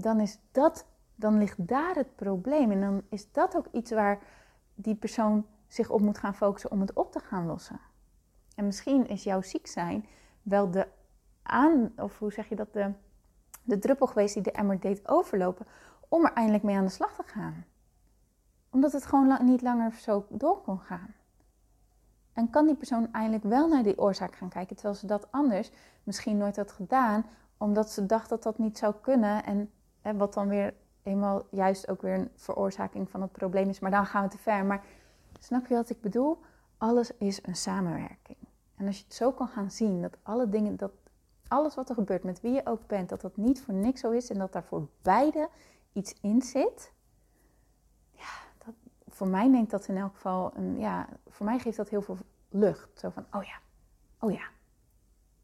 dan 0.00 0.20
is 0.20 0.38
dat, 0.50 0.86
dan 1.14 1.38
ligt 1.38 1.68
daar 1.68 1.94
het 1.94 2.16
probleem. 2.16 2.70
En 2.70 2.80
dan 2.80 3.02
is 3.08 3.32
dat 3.32 3.56
ook 3.56 3.66
iets 3.72 3.90
waar 3.90 4.18
die 4.74 4.94
persoon 4.94 5.46
zich 5.66 5.90
op 5.90 6.00
moet 6.00 6.18
gaan 6.18 6.34
focussen 6.34 6.70
om 6.70 6.80
het 6.80 6.92
op 6.92 7.12
te 7.12 7.20
gaan 7.20 7.46
lossen. 7.46 7.80
En 8.54 8.64
misschien 8.64 9.08
is 9.08 9.24
jouw 9.24 9.42
ziek 9.42 9.66
zijn 9.66 10.06
wel 10.42 10.70
de 10.70 10.86
aan, 11.42 11.92
of 11.96 12.18
hoe 12.18 12.32
zeg 12.32 12.48
je 12.48 12.56
dat, 12.56 12.72
de 12.72 12.92
de 13.70 13.78
druppel 13.78 14.06
geweest 14.06 14.34
die 14.34 14.42
de 14.42 14.52
emmer 14.52 14.80
deed 14.80 15.08
overlopen 15.08 15.66
om 16.08 16.24
er 16.24 16.32
eindelijk 16.32 16.64
mee 16.64 16.76
aan 16.76 16.84
de 16.84 16.90
slag 16.90 17.14
te 17.14 17.22
gaan. 17.26 17.64
Omdat 18.70 18.92
het 18.92 19.06
gewoon 19.06 19.44
niet 19.44 19.62
langer 19.62 19.92
zo 19.92 20.26
door 20.28 20.62
kon 20.62 20.78
gaan. 20.78 21.14
En 22.32 22.50
kan 22.50 22.66
die 22.66 22.76
persoon 22.76 23.12
eindelijk 23.12 23.44
wel 23.44 23.68
naar 23.68 23.82
die 23.82 23.98
oorzaak 23.98 24.34
gaan 24.34 24.48
kijken, 24.48 24.76
terwijl 24.76 24.96
ze 24.96 25.06
dat 25.06 25.32
anders 25.32 25.70
misschien 26.02 26.36
nooit 26.36 26.56
had 26.56 26.72
gedaan, 26.72 27.26
omdat 27.56 27.90
ze 27.90 28.06
dacht 28.06 28.28
dat 28.28 28.42
dat 28.42 28.58
niet 28.58 28.78
zou 28.78 28.94
kunnen. 29.00 29.44
En, 29.44 29.70
en 30.02 30.16
wat 30.16 30.34
dan 30.34 30.48
weer 30.48 30.74
eenmaal 31.02 31.42
juist 31.50 31.88
ook 31.88 32.02
weer 32.02 32.14
een 32.14 32.30
veroorzaking 32.34 33.10
van 33.10 33.22
het 33.22 33.32
probleem 33.32 33.68
is. 33.68 33.80
Maar 33.80 33.90
dan 33.90 34.06
gaan 34.06 34.22
we 34.22 34.30
te 34.30 34.38
ver. 34.38 34.64
Maar 34.64 34.84
snap 35.38 35.66
je 35.66 35.74
wat 35.74 35.90
ik 35.90 36.00
bedoel? 36.00 36.38
Alles 36.76 37.16
is 37.16 37.46
een 37.46 37.56
samenwerking. 37.56 38.38
En 38.76 38.86
als 38.86 38.96
je 38.96 39.04
het 39.04 39.14
zo 39.14 39.32
kan 39.32 39.48
gaan 39.48 39.70
zien, 39.70 40.02
dat 40.02 40.16
alle 40.22 40.48
dingen, 40.48 40.76
dat 40.76 40.92
alles 41.48 41.74
wat 41.74 41.88
er 41.88 41.94
gebeurt, 41.94 42.24
met 42.24 42.40
wie 42.40 42.52
je 42.52 42.66
ook 42.66 42.86
bent, 42.86 43.08
dat 43.08 43.20
dat 43.20 43.36
niet 43.36 43.62
voor 43.62 43.74
niks 43.74 44.00
zo 44.00 44.10
is 44.10 44.30
en 44.30 44.38
dat 44.38 44.52
daar 44.52 44.64
voor 44.64 44.88
beide 45.02 45.48
iets 45.92 46.14
in 46.20 46.42
zit. 46.42 46.92
Ja, 48.10 48.30
dat, 48.64 48.74
voor 49.08 49.28
mij 49.28 49.48
neemt 49.48 49.70
dat 49.70 49.88
in 49.88 49.96
elk 49.96 50.14
geval 50.14 50.50
een, 50.56 50.78
ja, 50.78 51.08
voor 51.28 51.46
mij 51.46 51.58
geeft 51.58 51.76
dat 51.76 51.88
heel 51.88 52.02
veel 52.02 52.16
lucht. 52.48 52.88
Zo 52.98 53.10
van, 53.10 53.26
oh 53.32 53.42
ja, 53.42 53.58
oh 54.18 54.32
ja, 54.32 54.48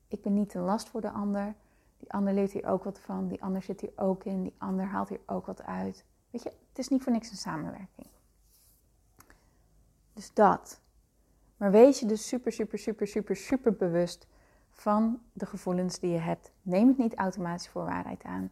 ik 0.09 0.23
ben 0.23 0.35
niet 0.35 0.55
een 0.55 0.63
last 0.63 0.89
voor 0.89 1.01
de 1.01 1.11
ander. 1.11 1.55
Die 1.99 2.13
ander 2.13 2.33
leert 2.33 2.53
hier 2.53 2.67
ook 2.67 2.85
wat 2.85 3.01
van, 3.01 3.29
die 3.29 3.43
ander 3.43 3.63
zit 3.63 3.81
hier 3.81 3.93
ook 3.97 4.25
in, 4.25 4.43
die 4.43 4.55
ander 4.59 4.85
haalt 4.85 5.09
hier 5.09 5.21
ook 5.27 5.47
wat 5.47 5.63
uit. 5.63 6.05
Weet 6.31 6.43
je, 6.43 6.49
het 6.49 6.79
is 6.79 6.89
niet 6.89 7.03
voor 7.03 7.13
niks 7.13 7.31
een 7.31 7.37
samenwerking. 7.37 8.09
Dus 10.13 10.33
dat. 10.33 10.81
Maar 11.57 11.71
wees 11.71 12.01
je 12.01 12.07
dus 12.07 12.29
super, 12.29 12.53
super, 12.53 12.79
super, 12.79 13.07
super, 13.07 13.37
super 13.37 13.73
bewust 13.73 14.27
van 14.71 15.23
de 15.33 15.47
gevoelens 15.47 15.99
die 15.99 16.11
je 16.11 16.19
hebt. 16.19 16.51
Neem 16.63 16.89
het 16.89 16.99
niet 16.99 17.15
automatisch 17.15 17.69
voor 17.69 17.85
waarheid 17.85 18.23
aan. 18.23 18.51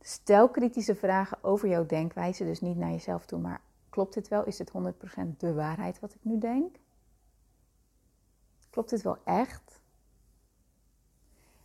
Stel 0.00 0.48
kritische 0.48 0.94
vragen 0.94 1.44
over 1.44 1.68
jouw 1.68 1.86
denkwijze, 1.86 2.44
dus 2.44 2.60
niet 2.60 2.76
naar 2.76 2.90
jezelf 2.90 3.26
toe, 3.26 3.38
maar 3.38 3.60
klopt 3.88 4.14
dit 4.14 4.28
wel? 4.28 4.44
Is 4.44 4.56
dit 4.56 4.70
100% 4.70 5.36
de 5.36 5.54
waarheid 5.54 6.00
wat 6.00 6.14
ik 6.14 6.20
nu 6.24 6.38
denk? 6.38 6.76
Klopt 8.70 8.90
dit 8.90 9.02
wel 9.02 9.18
echt? 9.24 9.80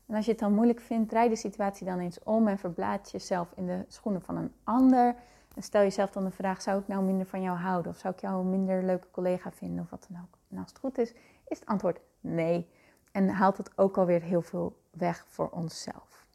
En 0.09 0.15
als 0.15 0.25
je 0.25 0.31
het 0.31 0.39
dan 0.39 0.53
moeilijk 0.53 0.79
vindt, 0.79 1.09
draai 1.09 1.29
de 1.29 1.35
situatie 1.35 1.85
dan 1.85 1.99
eens 1.99 2.23
om 2.23 2.47
en 2.47 2.57
verplaats 2.57 3.11
jezelf 3.11 3.51
in 3.55 3.65
de 3.65 3.85
schoenen 3.87 4.21
van 4.21 4.37
een 4.37 4.53
ander. 4.63 5.15
En 5.55 5.63
stel 5.63 5.81
jezelf 5.81 6.11
dan 6.11 6.23
de 6.23 6.31
vraag: 6.31 6.61
zou 6.61 6.79
ik 6.79 6.87
nou 6.87 7.03
minder 7.03 7.25
van 7.25 7.41
jou 7.41 7.57
houden? 7.57 7.91
Of 7.91 7.97
zou 7.97 8.13
ik 8.13 8.19
jou 8.19 8.39
een 8.39 8.49
minder 8.49 8.83
leuke 8.83 9.07
collega 9.11 9.51
vinden? 9.51 9.83
Of 9.83 9.89
wat 9.89 10.07
dan 10.09 10.21
ook. 10.21 10.37
En 10.49 10.57
als 10.57 10.69
het 10.69 10.79
goed 10.79 10.97
is, 10.97 11.13
is 11.47 11.59
het 11.59 11.65
antwoord 11.65 11.99
nee. 12.21 12.69
En 13.11 13.29
haalt 13.29 13.57
het 13.57 13.77
ook 13.77 13.97
alweer 13.97 14.21
heel 14.21 14.41
veel 14.41 14.81
weg 14.91 15.25
voor 15.27 15.49
onszelf. 15.49 16.27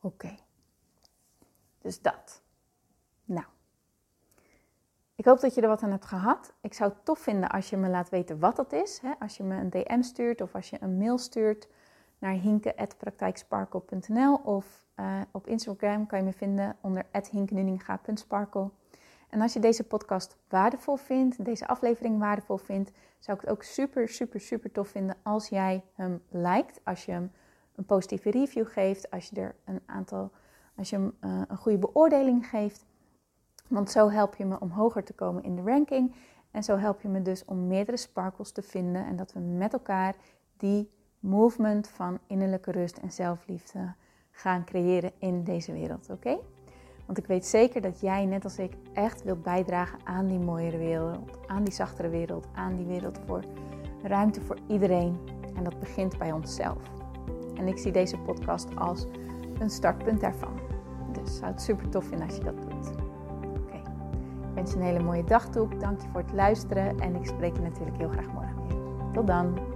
Oké. 0.00 0.36
Dus 1.78 2.02
dat. 2.02 2.42
Nou. 3.24 3.46
Ik 5.14 5.24
hoop 5.24 5.40
dat 5.40 5.54
je 5.54 5.60
er 5.60 5.68
wat 5.68 5.82
aan 5.82 5.90
hebt 5.90 6.06
gehad. 6.06 6.52
Ik 6.60 6.74
zou 6.74 6.90
het 6.90 7.04
tof 7.04 7.18
vinden 7.18 7.48
als 7.48 7.70
je 7.70 7.76
me 7.76 7.88
laat 7.88 8.08
weten 8.08 8.38
wat 8.38 8.56
dat 8.56 8.72
is. 8.72 8.98
Hè? 8.98 9.12
Als 9.18 9.36
je 9.36 9.42
me 9.42 9.56
een 9.56 9.70
DM 9.70 10.02
stuurt 10.02 10.40
of 10.40 10.54
als 10.54 10.70
je 10.70 10.76
een 10.80 10.96
mail 10.98 11.18
stuurt 11.18 11.68
naar 12.18 12.32
hinke.praktijksparkle.nl 12.32 14.34
of 14.34 14.86
uh, 14.96 15.20
op 15.30 15.46
Instagram 15.46 16.06
kan 16.06 16.18
je 16.18 16.24
me 16.24 16.32
vinden 16.32 16.76
onder 16.80 17.06
hinkenuninga.sparkle. 17.30 18.70
En 19.28 19.40
als 19.40 19.52
je 19.52 19.60
deze 19.60 19.84
podcast 19.84 20.36
waardevol 20.48 20.96
vindt, 20.96 21.44
deze 21.44 21.66
aflevering 21.66 22.18
waardevol 22.18 22.56
vindt, 22.56 22.92
zou 23.18 23.36
ik 23.36 23.42
het 23.42 23.52
ook 23.52 23.62
super, 23.62 24.08
super, 24.08 24.40
super 24.40 24.72
tof 24.72 24.88
vinden 24.88 25.16
als 25.22 25.48
jij 25.48 25.84
hem 25.94 26.22
liked. 26.28 26.80
Als 26.84 27.04
je 27.04 27.12
hem 27.12 27.32
een 27.74 27.84
positieve 27.84 28.30
review 28.30 28.66
geeft, 28.66 29.10
als 29.10 29.28
je 29.28 29.40
er 29.40 29.54
een 29.64 29.80
aantal, 29.86 30.30
als 30.76 30.90
je 30.90 30.96
hem 30.96 31.16
uh, 31.20 31.42
een 31.48 31.56
goede 31.56 31.78
beoordeling 31.78 32.48
geeft. 32.48 32.84
Want 33.68 33.90
zo 33.90 34.10
help 34.10 34.34
je 34.34 34.44
me 34.44 34.60
om 34.60 34.70
hoger 34.70 35.04
te 35.04 35.12
komen 35.12 35.42
in 35.42 35.56
de 35.56 35.62
ranking. 35.62 36.14
En 36.50 36.64
zo 36.64 36.76
help 36.76 37.00
je 37.00 37.08
me 37.08 37.22
dus 37.22 37.44
om 37.44 37.66
meerdere 37.66 37.96
sparkles 37.96 38.52
te 38.52 38.62
vinden. 38.62 39.06
En 39.06 39.16
dat 39.16 39.32
we 39.32 39.40
met 39.40 39.72
elkaar 39.72 40.16
die 40.56 40.90
movement 41.26 41.88
van 41.88 42.18
innerlijke 42.26 42.70
rust 42.70 42.96
en 42.96 43.12
zelfliefde 43.12 43.94
gaan 44.30 44.64
creëren 44.64 45.12
in 45.18 45.44
deze 45.44 45.72
wereld. 45.72 46.10
Oké? 46.10 46.38
Want 47.06 47.18
ik 47.18 47.26
weet 47.26 47.46
zeker 47.46 47.80
dat 47.80 48.00
jij, 48.00 48.24
net 48.24 48.44
als 48.44 48.58
ik, 48.58 48.72
echt 48.92 49.22
wilt 49.22 49.42
bijdragen 49.42 49.98
aan 50.04 50.26
die 50.26 50.38
mooiere 50.38 50.78
wereld, 50.78 51.38
aan 51.46 51.64
die 51.64 51.74
zachtere 51.74 52.08
wereld, 52.08 52.46
aan 52.54 52.76
die 52.76 52.86
wereld 52.86 53.18
voor 53.26 53.44
ruimte 54.02 54.40
voor 54.40 54.58
iedereen. 54.68 55.18
En 55.54 55.64
dat 55.64 55.78
begint 55.78 56.18
bij 56.18 56.32
onszelf. 56.32 56.78
En 57.54 57.66
ik 57.68 57.78
zie 57.78 57.92
deze 57.92 58.18
podcast 58.18 58.76
als 58.76 59.06
een 59.58 59.70
startpunt 59.70 60.20
daarvan. 60.20 60.60
Dus 61.12 61.36
zou 61.36 61.50
het 61.50 61.62
super 61.62 61.88
tof 61.88 62.04
vinden 62.04 62.26
als 62.26 62.36
je 62.36 62.44
dat 62.44 62.62
doet. 62.62 62.90
Oké, 63.60 63.76
ik 63.76 64.54
wens 64.54 64.70
je 64.72 64.76
een 64.76 64.82
hele 64.84 65.02
mooie 65.02 65.24
dag 65.24 65.48
toe. 65.48 65.76
Dank 65.76 66.00
je 66.00 66.08
voor 66.08 66.20
het 66.20 66.32
luisteren 66.32 66.98
en 66.98 67.14
ik 67.14 67.26
spreek 67.26 67.56
je 67.56 67.62
natuurlijk 67.62 67.96
heel 67.96 68.08
graag 68.08 68.32
morgen 68.32 68.66
weer. 68.68 69.12
Tot 69.12 69.26
dan. 69.26 69.75